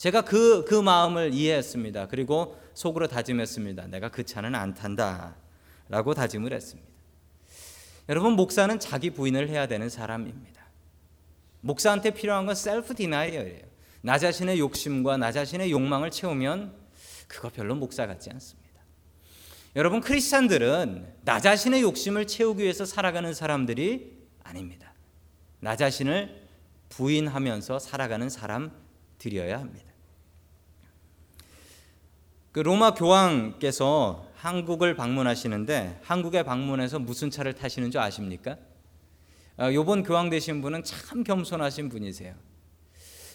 제가 0.00 0.22
그, 0.22 0.64
그 0.64 0.74
마음을 0.74 1.34
이해했습니다. 1.34 2.08
그리고 2.08 2.58
속으로 2.72 3.06
다짐했습니다. 3.06 3.88
내가 3.88 4.08
그 4.08 4.24
차는 4.24 4.54
안 4.54 4.72
탄다. 4.72 5.36
라고 5.90 6.14
다짐을 6.14 6.54
했습니다. 6.54 6.90
여러분, 8.08 8.32
목사는 8.32 8.80
자기 8.80 9.10
부인을 9.10 9.50
해야 9.50 9.66
되는 9.68 9.90
사람입니다. 9.90 10.64
목사한테 11.60 12.12
필요한 12.12 12.46
건 12.46 12.54
셀프 12.54 12.94
디나이어예요. 12.94 13.60
나 14.00 14.16
자신의 14.16 14.58
욕심과 14.58 15.18
나 15.18 15.32
자신의 15.32 15.70
욕망을 15.70 16.10
채우면 16.10 16.72
그거 17.28 17.50
별로 17.50 17.74
목사 17.74 18.06
같지 18.06 18.30
않습니다. 18.30 18.80
여러분 19.76 20.00
크리스찬들은 20.00 21.12
나 21.26 21.40
자신의 21.40 21.82
욕심을 21.82 22.26
채우기 22.26 22.62
위해서 22.62 22.86
살아가는 22.86 23.34
사람들이 23.34 24.16
아닙니다. 24.44 24.94
나 25.60 25.76
자신을 25.76 26.48
부인하면서 26.88 27.78
살아가는 27.78 28.30
사람들이어야 28.30 29.60
합니다. 29.60 29.89
그 32.52 32.60
로마 32.60 32.94
교황께서 32.94 34.26
한국을 34.34 34.96
방문하시는데 34.96 36.00
한국에 36.02 36.42
방문해서 36.42 36.98
무슨 36.98 37.30
차를 37.30 37.52
타시는 37.52 37.90
줄 37.90 38.00
아십니까? 38.00 38.56
요번 39.72 40.02
교황 40.02 40.30
되신 40.30 40.62
분은 40.62 40.82
참 40.84 41.22
겸손하신 41.22 41.90
분이세요. 41.90 42.34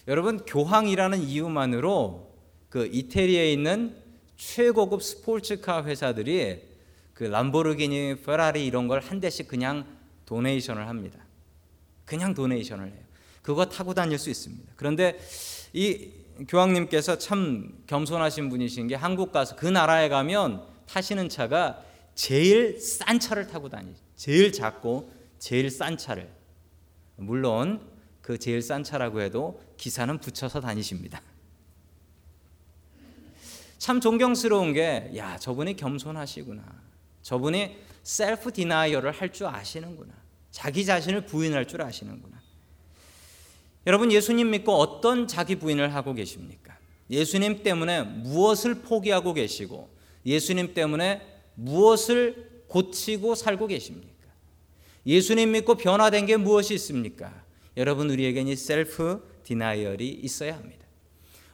여러분 0.08 0.40
교황이라는 0.46 1.20
이유만으로 1.22 2.34
그 2.70 2.88
이태리에 2.92 3.54
있는 3.54 3.96
최고급 4.36 5.02
스포츠카 5.02 5.86
회사들이 5.86 6.62
그 7.14 7.24
람보르기니, 7.24 8.22
페라리 8.26 8.66
이런 8.66 8.88
걸 8.90 9.00
한 9.00 9.22
대씩 9.22 9.48
그냥 9.48 9.86
도네이션을 10.26 10.88
합니다. 10.90 11.20
그냥 12.04 12.34
도네이션을 12.34 12.88
해요. 12.88 13.04
그거 13.46 13.68
타고 13.68 13.94
다닐 13.94 14.18
수 14.18 14.32
있습니다. 14.32 14.74
그런데 14.76 15.20
이 15.72 16.10
교황님께서 16.48 17.20
참 17.20 17.78
겸손하신 17.86 18.50
분이신 18.50 18.88
게 18.88 18.96
한국 18.96 19.32
가서 19.32 19.56
그 19.56 19.68
나라에 19.68 20.10
가면 20.10 20.64
타시는 20.88 21.30
차가 21.30 21.84
제일 22.16 22.82
싼 22.82 23.20
차를 23.20 23.46
타고 23.46 23.70
다니죠. 23.70 24.00
제일 24.16 24.52
작고 24.52 25.12
제일 25.38 25.70
싼 25.70 25.96
차를. 25.96 26.28
물론 27.18 27.88
그 28.24 28.40
제일 28.40 28.64
싼 28.64 28.84
차라고 28.84 29.22
해도 29.22 29.62
기사는 29.78 30.18
붙여서 30.18 30.60
다니십니다. 30.62 31.22
참 33.78 34.02
존경스러운 34.02 34.74
게, 34.74 35.12
야, 35.16 35.38
저분이 35.38 35.76
겸손하시구나. 35.76 36.64
저분이 37.22 37.78
self-denial을 38.02 39.12
할 39.12 39.32
줄 39.32 39.46
아시는구나. 39.46 40.16
자기 40.50 40.84
자신을 40.84 41.28
부인할 41.28 41.68
줄 41.68 41.84
아시는구나. 41.84 42.44
여러분, 43.88 44.12
예수님 44.12 44.50
믿고 44.52 44.74
어떤 44.74 45.28
자기 45.28 45.56
부인을 45.56 45.94
하고 45.94 46.14
계십니까? 46.14 46.78
예수님 47.10 47.62
때문에 47.62 48.02
무엇을 48.02 48.82
포기하고 48.82 49.34
계시고, 49.34 49.90
예수님 50.26 50.74
때문에 50.74 51.22
무엇을 51.56 52.64
고치고 52.68 53.36
살고 53.36 53.68
계십니까? 53.68 54.10
예수님 55.06 55.52
믿고 55.52 55.76
변화된 55.76 56.26
게 56.26 56.36
무엇이 56.38 56.74
있습니까? 56.76 57.32
여러분, 57.78 58.10
우리에게는 58.10 58.52
이 58.52 58.56
셀프 58.56 59.22
디나이얼이 59.44 60.08
있어야 60.24 60.56
합니다. 60.56 60.86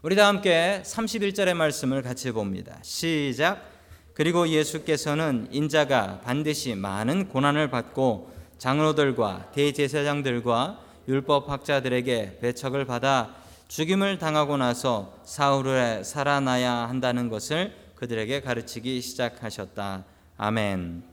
우리 0.02 0.16
다 0.16 0.28
함께 0.28 0.82
31절의 0.84 1.54
말씀을 1.54 2.02
같이 2.02 2.32
봅니다. 2.32 2.80
시작. 2.82 3.70
그리고 4.14 4.48
예수께서는 4.48 5.48
인자가 5.52 6.22
반드시 6.22 6.76
많은 6.76 7.28
고난을 7.28 7.70
받고 7.70 8.32
장로들과 8.58 9.52
대제사장들과 9.54 10.91
율법 11.08 11.50
학자들에게 11.50 12.40
배척을 12.40 12.86
받아 12.86 13.36
죽임을 13.68 14.18
당하고 14.18 14.58
나서 14.58 15.18
사흘에 15.24 16.04
살아나야 16.04 16.72
한다는 16.90 17.30
것을 17.30 17.74
그들에게 17.96 18.42
가르치기 18.42 19.02
시작하셨다. 19.02 20.04
아멘. 20.38 21.04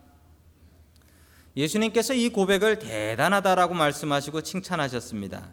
예수님께서 1.56 2.14
이 2.14 2.28
고백을 2.30 2.78
대단하다라고 2.78 3.74
말씀하시고 3.74 4.42
칭찬하셨습니다. 4.42 5.48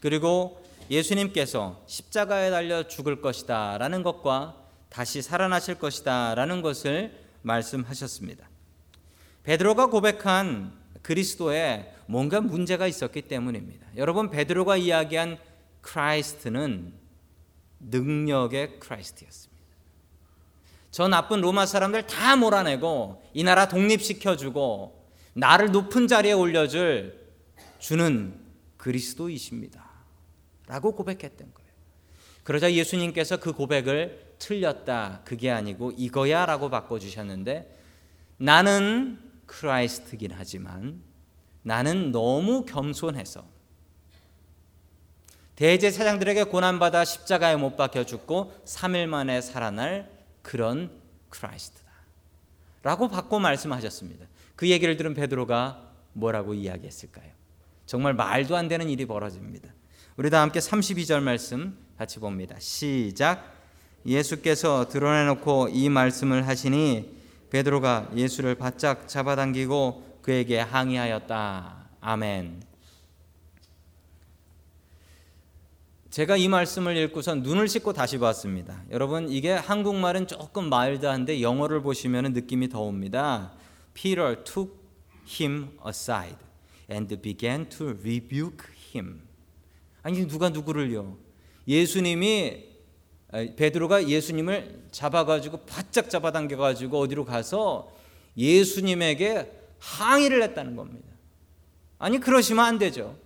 그리고 0.00 0.62
예수님께서 0.90 1.82
십자가에 1.86 2.50
달려 2.50 2.86
죽을 2.86 3.20
것이다 3.20 3.78
라는 3.78 4.02
것과 4.02 4.56
다시 4.88 5.22
살아나실 5.22 5.76
것이다 5.78 6.34
라는 6.34 6.62
것을 6.62 7.18
말씀하셨습니다. 7.42 8.48
베드로가 9.42 9.86
고백한 9.86 10.72
그리스도에 11.02 11.92
뭔가 12.06 12.40
문제가 12.40 12.86
있었기 12.86 13.22
때문입니다. 13.22 13.86
여러분 13.96 14.30
베드로가 14.30 14.76
이야기한 14.76 15.38
Christ는 15.80 16.92
능력의 17.80 18.80
Christ였습니다. 18.80 19.56
저 20.90 21.08
나쁜 21.08 21.40
로마 21.40 21.66
사람들 21.66 22.06
다 22.06 22.36
몰아내고 22.36 23.22
이 23.34 23.44
나라 23.44 23.68
독립시켜주고 23.68 25.10
나를 25.34 25.70
높은 25.70 26.08
자리에 26.08 26.32
올려줄 26.32 27.26
주는 27.78 28.34
그리스도이십니다. 28.78 29.84
라고 30.66 30.94
고백했던 30.94 31.52
거예요. 31.52 31.70
그러자 32.42 32.72
예수님께서 32.72 33.38
그 33.38 33.52
고백을 33.52 34.34
틀렸다. 34.38 35.22
그게 35.24 35.50
아니고 35.50 35.92
이거야 35.96 36.46
라고 36.46 36.70
바꿔주셨는데 36.70 37.76
나는 38.38 39.18
크라이스트긴 39.46 40.30
하지만 40.34 41.02
나는 41.66 42.12
너무 42.12 42.64
겸손해서 42.64 43.44
대제사장들에게 45.56 46.44
고난받아 46.44 47.04
십자가에 47.04 47.56
못 47.56 47.76
박혀 47.76 48.04
죽고 48.04 48.52
3일 48.64 49.06
만에 49.06 49.40
살아날 49.40 50.08
그런 50.42 50.92
크라이스트다. 51.28 51.90
라고 52.84 53.08
바꿔 53.08 53.40
말씀하셨습니다. 53.40 54.26
그 54.54 54.68
얘기를 54.68 54.96
들은 54.96 55.14
베드로가 55.14 55.82
뭐라고 56.12 56.54
이야기했을까요? 56.54 57.32
정말 57.84 58.14
말도 58.14 58.56
안 58.56 58.68
되는 58.68 58.88
일이 58.88 59.04
벌어집니다. 59.04 59.68
우리 60.16 60.30
다 60.30 60.42
함께 60.42 60.60
32절 60.60 61.20
말씀 61.20 61.76
같이 61.98 62.20
봅니다. 62.20 62.54
시작. 62.60 63.56
예수께서 64.06 64.88
드러내놓고 64.88 65.70
이 65.72 65.88
말씀을 65.88 66.46
하시니 66.46 67.16
베드로가 67.50 68.12
예수를 68.14 68.54
바짝 68.54 69.08
잡아당기고 69.08 70.15
그에게 70.26 70.58
항의하였다. 70.58 71.88
아멘. 72.00 72.60
제가 76.10 76.36
이 76.36 76.48
말씀을 76.48 76.96
읽고선 76.96 77.42
눈을 77.42 77.68
씻고 77.68 77.92
다시 77.92 78.18
봤습니다. 78.18 78.82
여러분 78.90 79.28
이게 79.28 79.52
한국말은 79.52 80.26
조금 80.26 80.68
마일드한데 80.68 81.42
영어를 81.42 81.80
보시면 81.80 82.32
느낌이 82.32 82.68
더 82.68 82.80
옵니다. 82.80 83.52
Peter 83.94 84.42
took 84.42 84.74
him 85.28 85.68
aside 85.86 86.38
and 86.90 87.22
began 87.22 87.68
to 87.68 87.90
rebuke 87.90 88.66
him. 88.92 89.22
아니 90.02 90.26
누가 90.26 90.48
누구를요? 90.48 91.16
예수님이 91.68 92.64
베드로가 93.54 94.08
예수님을 94.08 94.86
잡아가지고 94.90 95.58
바짝 95.58 96.10
잡아당겨가지고 96.10 96.98
어디로 96.98 97.24
가서 97.24 97.92
예수님에게 98.36 99.65
항의를 99.86 100.42
했다는 100.42 100.74
겁니다. 100.74 101.06
아니 101.98 102.18
그러시면 102.18 102.64
안 102.64 102.78
되죠. 102.78 103.16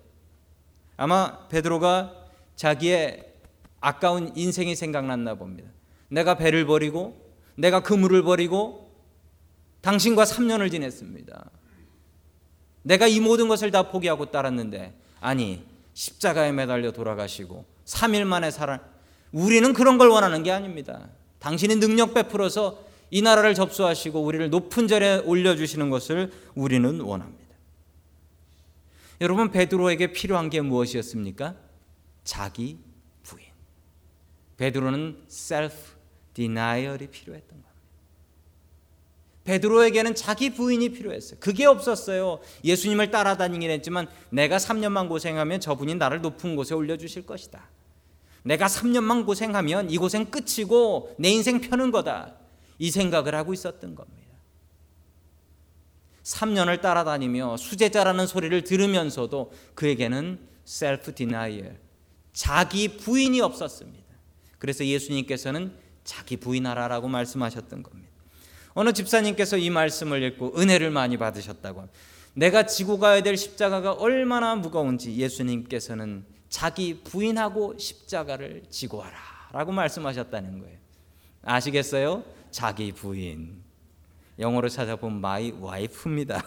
아마 0.96 1.48
베드로가 1.48 2.14
자기의 2.54 3.32
아까운 3.80 4.32
인생이 4.36 4.76
생각났나 4.76 5.34
봅니다. 5.34 5.70
내가 6.08 6.36
배를 6.36 6.66
버리고 6.66 7.18
내가 7.54 7.80
그물을 7.80 8.22
버리고 8.22 8.92
당신과 9.80 10.24
3년을 10.24 10.70
지냈습니다. 10.70 11.50
내가 12.82 13.06
이 13.06 13.20
모든 13.20 13.48
것을 13.48 13.70
다 13.70 13.90
포기하고 13.90 14.30
따랐는데 14.30 14.94
아니 15.20 15.64
십자가에 15.94 16.52
매달려 16.52 16.92
돌아가시고 16.92 17.64
3일 17.86 18.24
만에 18.24 18.50
살아 18.50 18.80
우리는 19.32 19.72
그런 19.72 19.96
걸 19.96 20.08
원하는 20.08 20.42
게 20.42 20.50
아닙니다. 20.50 21.08
당신이 21.38 21.76
능력 21.76 22.12
베풀어서 22.12 22.89
이 23.10 23.22
나라를 23.22 23.54
접수하시고 23.54 24.20
우리를 24.20 24.50
높은 24.50 24.86
자리에 24.88 25.22
올려 25.24 25.56
주시는 25.56 25.90
것을 25.90 26.32
우리는 26.54 27.00
원합니다. 27.00 27.40
여러분 29.20 29.50
베드로에게 29.50 30.12
필요한 30.12 30.48
게 30.48 30.60
무엇이었습니까? 30.60 31.54
자기 32.24 32.78
부인. 33.22 33.46
베드로는 34.56 35.24
셀프 35.28 35.74
디나이얼이 36.34 37.08
필요했던 37.08 37.50
겁니다. 37.50 37.70
베드로에게는 39.44 40.14
자기 40.14 40.50
부인이 40.50 40.90
필요했어요. 40.90 41.40
그게 41.40 41.66
없었어요. 41.66 42.40
예수님을 42.62 43.10
따라다니긴 43.10 43.70
했지만 43.70 44.06
내가 44.30 44.58
3년만 44.58 45.08
고생하면 45.08 45.60
저분이 45.60 45.96
나를 45.96 46.20
높은 46.20 46.56
곳에 46.56 46.74
올려 46.74 46.96
주실 46.96 47.26
것이다. 47.26 47.68
내가 48.42 48.66
3년만 48.66 49.26
고생하면 49.26 49.90
이 49.90 49.98
고생 49.98 50.26
끝이고 50.26 51.14
내 51.18 51.30
인생 51.30 51.60
펴는 51.60 51.90
거다. 51.90 52.36
이 52.80 52.90
생각을 52.90 53.34
하고 53.34 53.52
있었던 53.52 53.94
겁니다. 53.94 54.20
3년을 56.24 56.80
따라다니며 56.80 57.58
수제자라는 57.58 58.26
소리를 58.26 58.64
들으면서도 58.64 59.52
그에게는 59.74 60.40
self-denial, 60.64 61.78
자기 62.32 62.96
부인이 62.96 63.40
없었습니다. 63.42 64.04
그래서 64.58 64.84
예수님께서는 64.84 65.72
자기 66.04 66.38
부인하라라고 66.38 67.08
말씀하셨던 67.08 67.82
겁니다. 67.82 68.10
어느 68.72 68.92
집사님께서 68.92 69.58
이 69.58 69.68
말씀을 69.68 70.22
읽고 70.22 70.58
은혜를 70.58 70.90
많이 70.90 71.18
받으셨다고 71.18 71.86
내가 72.32 72.64
지고 72.64 72.98
가야 72.98 73.22
될 73.22 73.36
십자가가 73.36 73.92
얼마나 73.92 74.54
무거운지 74.54 75.16
예수님께서는 75.16 76.24
자기 76.48 77.00
부인하고 77.02 77.76
십자가를 77.76 78.62
지고 78.70 78.98
와라 78.98 79.18
라고 79.52 79.72
말씀하셨다는 79.72 80.60
거예요. 80.60 80.78
아시겠어요? 81.42 82.39
자기 82.50 82.92
부인. 82.92 83.62
영어로 84.38 84.68
찾아보면 84.68 85.18
my 85.18 85.52
wife입니다. 85.60 86.42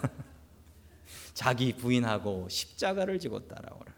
자기 1.34 1.74
부인하고 1.74 2.48
십자가를 2.50 3.20
지고 3.20 3.48
따라오라. 3.48 3.94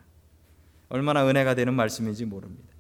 얼마나 0.90 1.28
은혜가 1.28 1.56
되는 1.56 1.74
말씀인지 1.74 2.26
모릅니다. 2.26 2.74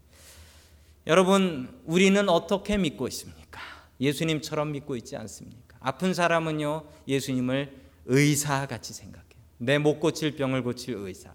여러분, 1.08 1.82
우리는 1.86 2.28
어떻게 2.30 2.78
믿고 2.78 3.08
있습니까? 3.10 3.62
예수님처럼 4.00 4.72
믿고 4.72 4.96
있지 4.96 5.16
않습니까? 5.16 5.78
아픈 5.80 6.14
사람은요, 6.14 6.84
예수님을 7.08 7.82
의사 8.06 8.66
같이 8.66 8.94
생각해요. 8.94 9.26
내 9.58 9.78
못 9.78 10.00
고칠 10.00 10.36
병을 10.36 10.64
고칠 10.64 10.96
의사. 10.96 11.34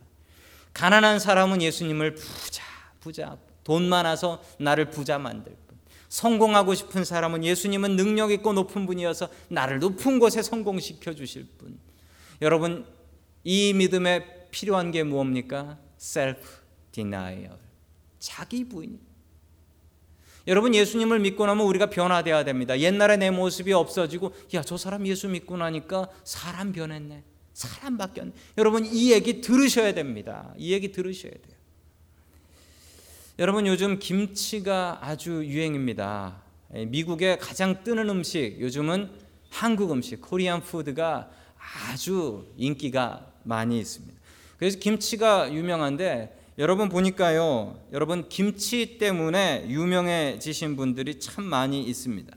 가난한 0.75 1.19
사람은 1.19 1.63
예수님을 1.63 2.15
부자, 2.15 2.65
부자, 3.01 3.39
돈 3.65 3.89
많아서 3.89 4.43
나를 4.59 4.91
부자 4.91 5.19
만들 5.19 5.57
분. 5.67 5.70
성공하고 6.11 6.75
싶은 6.75 7.05
사람은 7.05 7.45
예수님은 7.45 7.97
능력 7.97 8.33
있고 8.33 8.53
높은 8.53 8.85
분이어서 8.85 9.29
나를 9.49 9.79
높은 9.79 10.19
곳에 10.19 10.43
성공시켜 10.43 11.15
주실 11.15 11.47
분. 11.57 11.79
여러분, 12.43 12.85
이 13.45 13.73
믿음에 13.73 14.49
필요한 14.51 14.91
게 14.91 15.03
무엇입니까? 15.05 15.79
self 15.99 16.43
denial. 16.93 17.57
자기 18.19 18.69
부인. 18.69 18.99
여러분 20.47 20.75
예수님을 20.75 21.21
믿고 21.21 21.47
나면 21.47 21.65
우리가 21.67 21.91
변화되어야 21.91 22.45
됩니다. 22.45 22.79
옛날에 22.81 23.17
내 23.17 23.31
모습이 23.31 23.73
없어지고 23.73 24.35
야 24.55 24.63
저 24.63 24.77
사람 24.77 25.07
예수 25.07 25.29
믿고 25.29 25.57
나니까 25.57 26.09
사람 26.25 26.73
변했네. 26.73 27.23
사람 27.53 27.99
바뀌었네. 27.99 28.33
여러분 28.59 28.85
이 28.85 29.13
얘기 29.13 29.41
들으셔야 29.41 29.95
됩니다. 29.95 30.53
이 30.57 30.73
얘기 30.73 30.91
들으셔야 30.91 31.31
돼요. 31.31 31.60
여러분 33.41 33.67
요즘 33.67 33.99
김치가 33.99 34.99
아주 35.01 35.47
유행입니다. 35.47 36.43
예, 36.75 36.85
미국의 36.85 37.39
가장 37.39 37.83
뜨는 37.83 38.11
음식 38.11 38.61
요즘은 38.61 39.09
한국 39.49 39.93
음식 39.93 40.21
코리안 40.21 40.61
푸드가 40.61 41.31
아주 41.57 42.47
인기가 42.59 43.33
많이 43.45 43.81
있습니다. 43.81 44.15
그래서 44.59 44.79
김치가 44.79 45.51
유명한데 45.51 46.39
여러분 46.59 46.91
보니까요. 46.91 47.81
여러분 47.95 48.29
김치 48.29 48.99
때문에 48.99 49.65
유명해지신 49.71 50.77
분들이 50.77 51.19
참 51.19 51.45
많이 51.45 51.83
있습니다. 51.83 52.37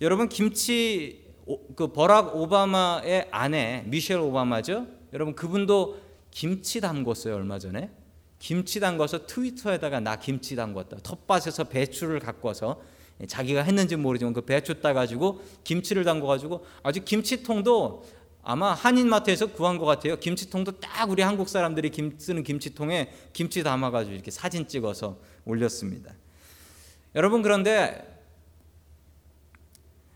여러분 0.00 0.28
김치 0.28 1.28
그 1.76 1.92
버락 1.92 2.34
오바마의 2.34 3.28
아내 3.30 3.84
미셸 3.86 4.18
오바마죠. 4.18 4.88
여러분 5.12 5.36
그분도 5.36 6.00
김치 6.32 6.80
담궜어요 6.80 7.36
얼마 7.36 7.60
전에. 7.60 7.99
김치 8.40 8.80
담궈서 8.80 9.26
트위터에다가 9.26 10.00
나 10.00 10.16
김치 10.16 10.56
담궜다. 10.56 11.02
텃밭에서 11.02 11.64
배추를 11.64 12.18
갖고서 12.18 12.82
자기가 13.28 13.62
했는지 13.62 13.96
모르지만 13.96 14.32
그 14.32 14.40
배추 14.40 14.80
따가지고 14.80 15.42
김치를 15.62 16.04
담궈가지고 16.04 16.64
아주 16.82 17.04
김치통도 17.04 18.02
아마 18.42 18.72
한인마트에서 18.72 19.48
구한 19.48 19.76
것 19.76 19.84
같아요. 19.84 20.18
김치통도 20.18 20.80
딱 20.80 21.10
우리 21.10 21.22
한국 21.22 21.50
사람들이 21.50 21.90
김, 21.90 22.18
쓰는 22.18 22.42
김치통에 22.42 23.12
김치 23.34 23.62
담아가지고 23.62 24.14
이렇게 24.14 24.30
사진 24.30 24.66
찍어서 24.66 25.18
올렸습니다. 25.44 26.14
여러분 27.14 27.42
그런데 27.42 28.06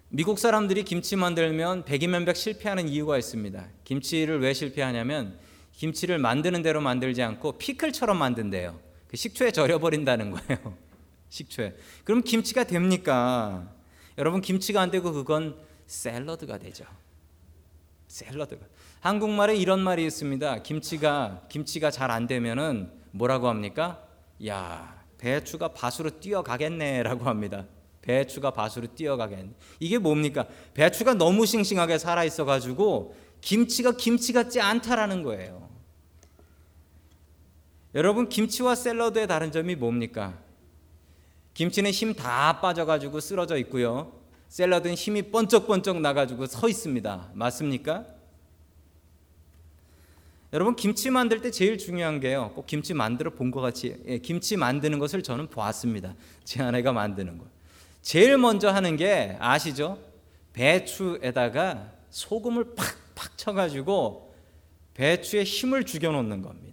미국 0.08 0.38
사람들이 0.38 0.84
김치 0.84 1.14
만들면 1.16 1.84
백이면백 1.84 2.36
실패하는 2.36 2.88
이유가 2.88 3.18
있습니다. 3.18 3.68
김치를 3.84 4.40
왜 4.40 4.54
실패하냐면 4.54 5.38
김치를 5.76 6.18
만드는 6.18 6.62
대로 6.62 6.80
만들지 6.80 7.22
않고 7.22 7.58
피클처럼 7.58 8.16
만든대요. 8.16 8.78
그 9.08 9.16
식초에 9.16 9.50
절여버린다는 9.50 10.30
거예요. 10.30 10.76
식초에. 11.28 11.74
그럼 12.04 12.22
김치가 12.22 12.64
됩니까? 12.64 13.68
여러분 14.18 14.40
김치가 14.40 14.80
안 14.80 14.90
되고 14.90 15.12
그건 15.12 15.56
샐러드가 15.86 16.58
되죠. 16.58 16.84
샐러드가. 18.08 18.64
한국말에 19.00 19.56
이런 19.56 19.80
말이 19.80 20.04
있습니다. 20.06 20.62
김치가 20.62 21.42
김치가 21.48 21.90
잘 21.90 22.10
안 22.10 22.26
되면은 22.26 22.90
뭐라고 23.10 23.48
합니까? 23.48 24.02
야, 24.46 25.02
배추가 25.18 25.68
밭으로 25.68 26.20
뛰어가겠네라고 26.20 27.24
합니다. 27.24 27.66
배추가 28.02 28.50
밭으로 28.50 28.94
뛰어가겠네. 28.94 29.50
이게 29.80 29.98
뭡니까? 29.98 30.46
배추가 30.74 31.14
너무 31.14 31.46
싱싱하게 31.46 31.98
살아 31.98 32.24
있어 32.24 32.44
가지고 32.44 33.16
김치가 33.40 33.92
김치 33.92 34.32
같지 34.32 34.60
않다라는 34.60 35.22
거예요. 35.22 35.63
여러분 37.94 38.28
김치와 38.28 38.74
샐러드의 38.74 39.26
다른 39.26 39.52
점이 39.52 39.76
뭡니까? 39.76 40.34
김치는 41.54 41.90
힘 41.92 42.14
다 42.14 42.60
빠져가지고 42.60 43.20
쓰러져 43.20 43.56
있고요. 43.58 44.12
샐러드는 44.48 44.94
힘이 44.96 45.22
번쩍번쩍 45.30 46.00
나가지고 46.00 46.46
서 46.46 46.68
있습니다. 46.68 47.30
맞습니까? 47.34 48.04
여러분 50.52 50.76
김치 50.76 51.10
만들 51.10 51.40
때 51.40 51.50
제일 51.50 51.78
중요한 51.78 52.20
게요. 52.20 52.52
꼭 52.54 52.66
김치 52.66 52.94
만들어 52.94 53.30
본 53.30 53.50
것 53.50 53.60
같이 53.60 53.96
예, 54.06 54.18
김치 54.18 54.56
만드는 54.56 54.98
것을 54.98 55.22
저는 55.22 55.48
보았습니다. 55.48 56.14
제 56.44 56.62
아내가 56.62 56.92
만드는 56.92 57.38
거. 57.38 57.44
제일 58.02 58.36
먼저 58.38 58.70
하는 58.70 58.96
게 58.96 59.36
아시죠? 59.40 59.98
배추에다가 60.52 61.92
소금을 62.10 62.74
팍팍 62.74 63.36
쳐가지고 63.38 64.34
배추에 64.94 65.42
힘을 65.44 65.84
죽여 65.84 66.12
놓는 66.12 66.42
겁니다. 66.42 66.63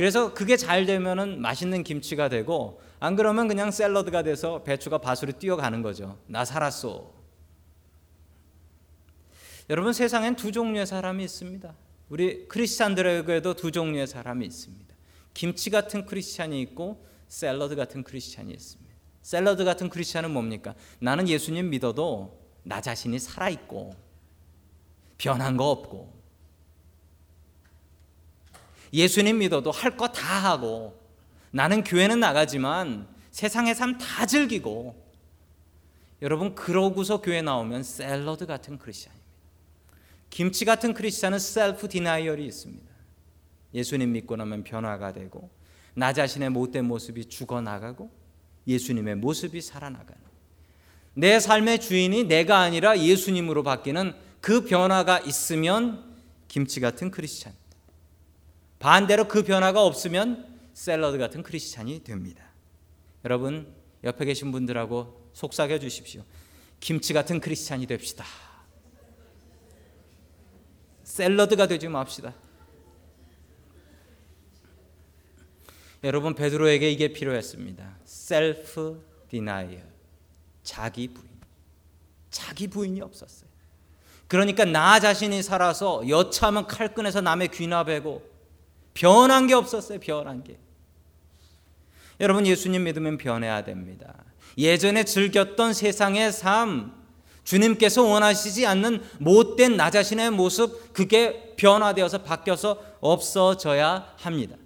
그래서 0.00 0.32
그게 0.32 0.56
잘 0.56 0.86
되면은 0.86 1.42
맛있는 1.42 1.84
김치가 1.84 2.30
되고 2.30 2.80
안 3.00 3.16
그러면 3.16 3.48
그냥 3.48 3.70
샐러드가 3.70 4.22
돼서 4.22 4.62
배추가 4.62 4.96
밭으로 4.96 5.32
뛰어가는 5.32 5.82
거죠. 5.82 6.18
나 6.26 6.46
살았어. 6.46 7.12
여러분 9.68 9.92
세상엔 9.92 10.36
두 10.36 10.52
종류의 10.52 10.86
사람이 10.86 11.22
있습니다. 11.22 11.74
우리 12.08 12.48
크리스찬들에게도 12.48 13.52
두 13.56 13.70
종류의 13.70 14.06
사람이 14.06 14.46
있습니다. 14.46 14.94
김치 15.34 15.68
같은 15.68 16.06
크리스찬이 16.06 16.62
있고 16.62 17.04
샐러드 17.28 17.76
같은 17.76 18.02
크리스찬이 18.02 18.50
있습니다. 18.54 18.94
샐러드 19.20 19.66
같은 19.66 19.90
크리스찬은 19.90 20.30
뭡니까? 20.30 20.74
나는 20.98 21.28
예수님 21.28 21.68
믿어도 21.68 22.40
나 22.62 22.80
자신이 22.80 23.18
살아 23.18 23.50
있고 23.50 23.94
변한 25.18 25.58
거 25.58 25.70
없고 25.70 26.19
예수님 28.92 29.38
믿어도 29.38 29.70
할 29.70 29.96
거 29.96 30.08
다 30.08 30.50
하고 30.52 30.98
나는 31.52 31.82
교회는 31.84 32.20
나가지만 32.20 33.06
세상의 33.30 33.74
삶 33.74 33.98
다 33.98 34.26
즐기고 34.26 34.94
여러분 36.22 36.54
그러고서 36.54 37.20
교회 37.22 37.40
나오면 37.42 37.82
샐러드 37.82 38.46
같은 38.46 38.78
크리스찬입니다. 38.78 39.26
김치 40.28 40.64
같은 40.64 40.92
크리스찬은 40.94 41.38
self-denial이 41.38 42.44
있습니다. 42.46 42.90
예수님 43.74 44.12
믿고 44.12 44.36
나면 44.36 44.64
변화가 44.64 45.12
되고 45.12 45.50
나 45.94 46.12
자신의 46.12 46.50
못된 46.50 46.84
모습이 46.84 47.26
죽어 47.26 47.60
나가고 47.60 48.10
예수님의 48.66 49.16
모습이 49.16 49.60
살아나가는 49.60 50.20
내 51.14 51.40
삶의 51.40 51.80
주인이 51.80 52.24
내가 52.24 52.58
아니라 52.60 52.98
예수님으로 52.98 53.62
바뀌는 53.62 54.14
그 54.40 54.64
변화가 54.64 55.20
있으면 55.20 56.04
김치 56.48 56.80
같은 56.80 57.10
크리스찬. 57.10 57.52
반대로 58.80 59.28
그 59.28 59.44
변화가 59.44 59.84
없으면 59.84 60.58
샐러드 60.72 61.18
같은 61.18 61.42
크리스찬이 61.42 62.02
됩니다. 62.02 62.42
여러분 63.24 63.72
옆에 64.02 64.24
계신 64.24 64.50
분들하고 64.50 65.30
속삭여 65.34 65.78
주십시오. 65.78 66.24
김치 66.80 67.12
같은 67.12 67.40
크리스찬이 67.40 67.86
됩시다. 67.86 68.24
샐러드가 71.04 71.66
되지 71.66 71.88
맙시다. 71.88 72.34
여러분 76.02 76.34
베드로에게 76.34 76.90
이게 76.90 77.12
필요했습니다. 77.12 77.98
self 78.06 79.04
denial. 79.28 79.84
자기 80.62 81.08
부인. 81.08 81.28
자기 82.30 82.66
부인이 82.66 83.02
없었어요. 83.02 83.50
그러니까 84.26 84.64
나 84.64 84.98
자신이 85.00 85.42
살아서 85.42 86.08
여차하면 86.08 86.66
칼 86.66 86.79
꺼내서 86.79 87.20
남의 87.20 87.48
귀나 87.48 87.84
베고 87.84 88.29
변한 88.94 89.46
게 89.46 89.54
없었어요. 89.54 89.98
변한 90.00 90.42
게. 90.44 90.58
여러분 92.20 92.46
예수님 92.46 92.84
믿으면 92.84 93.18
변해야 93.18 93.64
됩니다. 93.64 94.14
예전에 94.58 95.04
즐겼던 95.04 95.72
세상의 95.72 96.32
삶, 96.32 96.92
주님께서 97.44 98.02
원하시지 98.02 98.66
않는 98.66 99.02
못된 99.18 99.76
나 99.76 99.90
자신의 99.90 100.30
모습, 100.30 100.92
그게 100.92 101.54
변화되어서 101.56 102.22
바뀌어서 102.22 102.82
없어져야 103.00 104.14
합니다. 104.18 104.56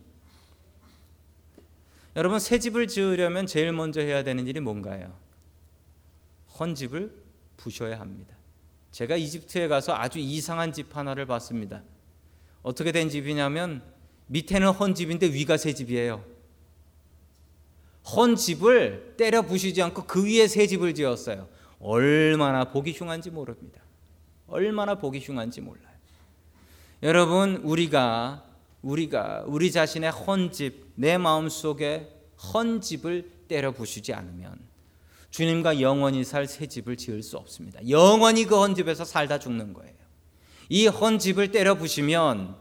여러분 2.17 2.39
새 2.39 2.59
집을 2.59 2.89
지으려면 2.89 3.47
제일 3.47 3.73
먼저 3.73 4.01
해야 4.01 4.23
되는 4.23 4.47
일이 4.47 4.61
뭔가요? 4.61 5.17
헌 6.59 6.75
집을 6.75 7.13
부셔야 7.57 7.99
합니다. 7.99 8.37
제가 8.93 9.17
이집트에 9.17 9.67
가서 9.67 9.95
아주 9.95 10.19
이상한 10.19 10.73
집 10.73 10.97
하나를 10.97 11.27
봤습니다. 11.27 11.83
어떻게 12.63 12.93
된 12.93 13.09
집이냐면 13.09 13.83
밑에는 14.27 14.71
헌 14.71 14.95
집인데 14.95 15.33
위가 15.33 15.57
새 15.57 15.73
집이에요. 15.75 16.25
헌 18.17 18.37
집을 18.37 19.15
때려 19.17 19.43
부시지 19.43 19.81
않고 19.83 20.05
그 20.05 20.25
위에 20.27 20.47
새 20.47 20.67
집을 20.67 20.95
지었어요. 20.95 21.49
얼마나 21.81 22.65
보기 22.65 22.93
흉한지 22.93 23.31
모릅니다. 23.31 23.81
얼마나 24.47 24.95
보기 24.97 25.21
흉한지 25.21 25.61
몰라요. 25.61 25.95
여러분 27.03 27.57
우리가 27.57 28.45
우리가 28.83 29.45
우리 29.47 29.73
자신의 29.73 30.11
헌 30.11 30.51
집, 30.53 30.93
내 30.95 31.17
마음 31.17 31.49
속에 31.49 32.11
헌 32.53 32.81
집을 32.81 33.31
때려 33.49 33.73
부수지 33.73 34.13
않으면 34.13 34.59
주님과 35.31 35.81
영원히 35.81 36.25
살 36.25 36.47
새 36.47 36.67
집을 36.67 36.97
지을 36.97 37.23
수 37.23 37.37
없습니다. 37.39 37.81
영원히 37.89 38.45
그 38.45 38.55
헌 38.57 38.75
집에서 38.75 39.05
살다 39.05 39.39
죽는 39.39 39.73
거예요. 39.73 39.95
이 40.69 40.87
헌 40.87 41.19
집을 41.19 41.51
때려 41.51 41.75
부시면 41.75 42.57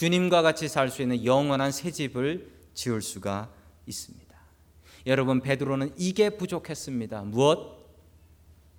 주님과 0.00 0.40
같이 0.40 0.66
살 0.66 0.88
수 0.88 1.02
있는 1.02 1.26
영원한 1.26 1.72
새 1.72 1.90
집을 1.90 2.50
지을 2.72 3.02
수가 3.02 3.52
있습니다. 3.84 4.34
여러분 5.04 5.42
베드로는 5.42 5.92
이게 5.98 6.30
부족했습니다. 6.30 7.24
무엇? 7.24 7.86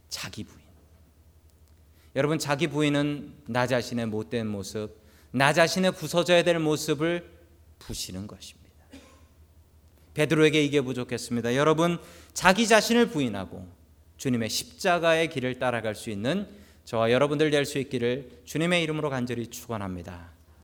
자기 0.09 0.43
부인. 0.43 0.59
여러분 2.15 2.39
자기 2.39 2.65
부인은 2.65 3.35
나 3.45 3.67
자신의 3.67 4.07
못된 4.07 4.47
모습, 4.47 4.99
나 5.29 5.53
자신의 5.53 5.91
부서져야 5.91 6.43
될 6.43 6.57
모습을 6.57 7.29
부시는 7.77 8.25
것입니다. 8.25 8.71
베드로에게 10.15 10.63
이게 10.63 10.81
부족했습니다. 10.81 11.53
여러분 11.53 11.99
자기 12.33 12.67
자신을 12.67 13.09
부인하고 13.09 13.67
주님의 14.17 14.49
십자가의 14.49 15.29
길을 15.29 15.59
따라갈 15.59 15.93
수 15.93 16.09
있는 16.09 16.49
저와 16.85 17.11
여러분들 17.11 17.51
될 17.51 17.67
수 17.67 17.77
있기를 17.77 18.41
주님의 18.45 18.81
이름으로 18.81 19.11
간절히 19.11 19.45
축원합니다. 19.45 20.30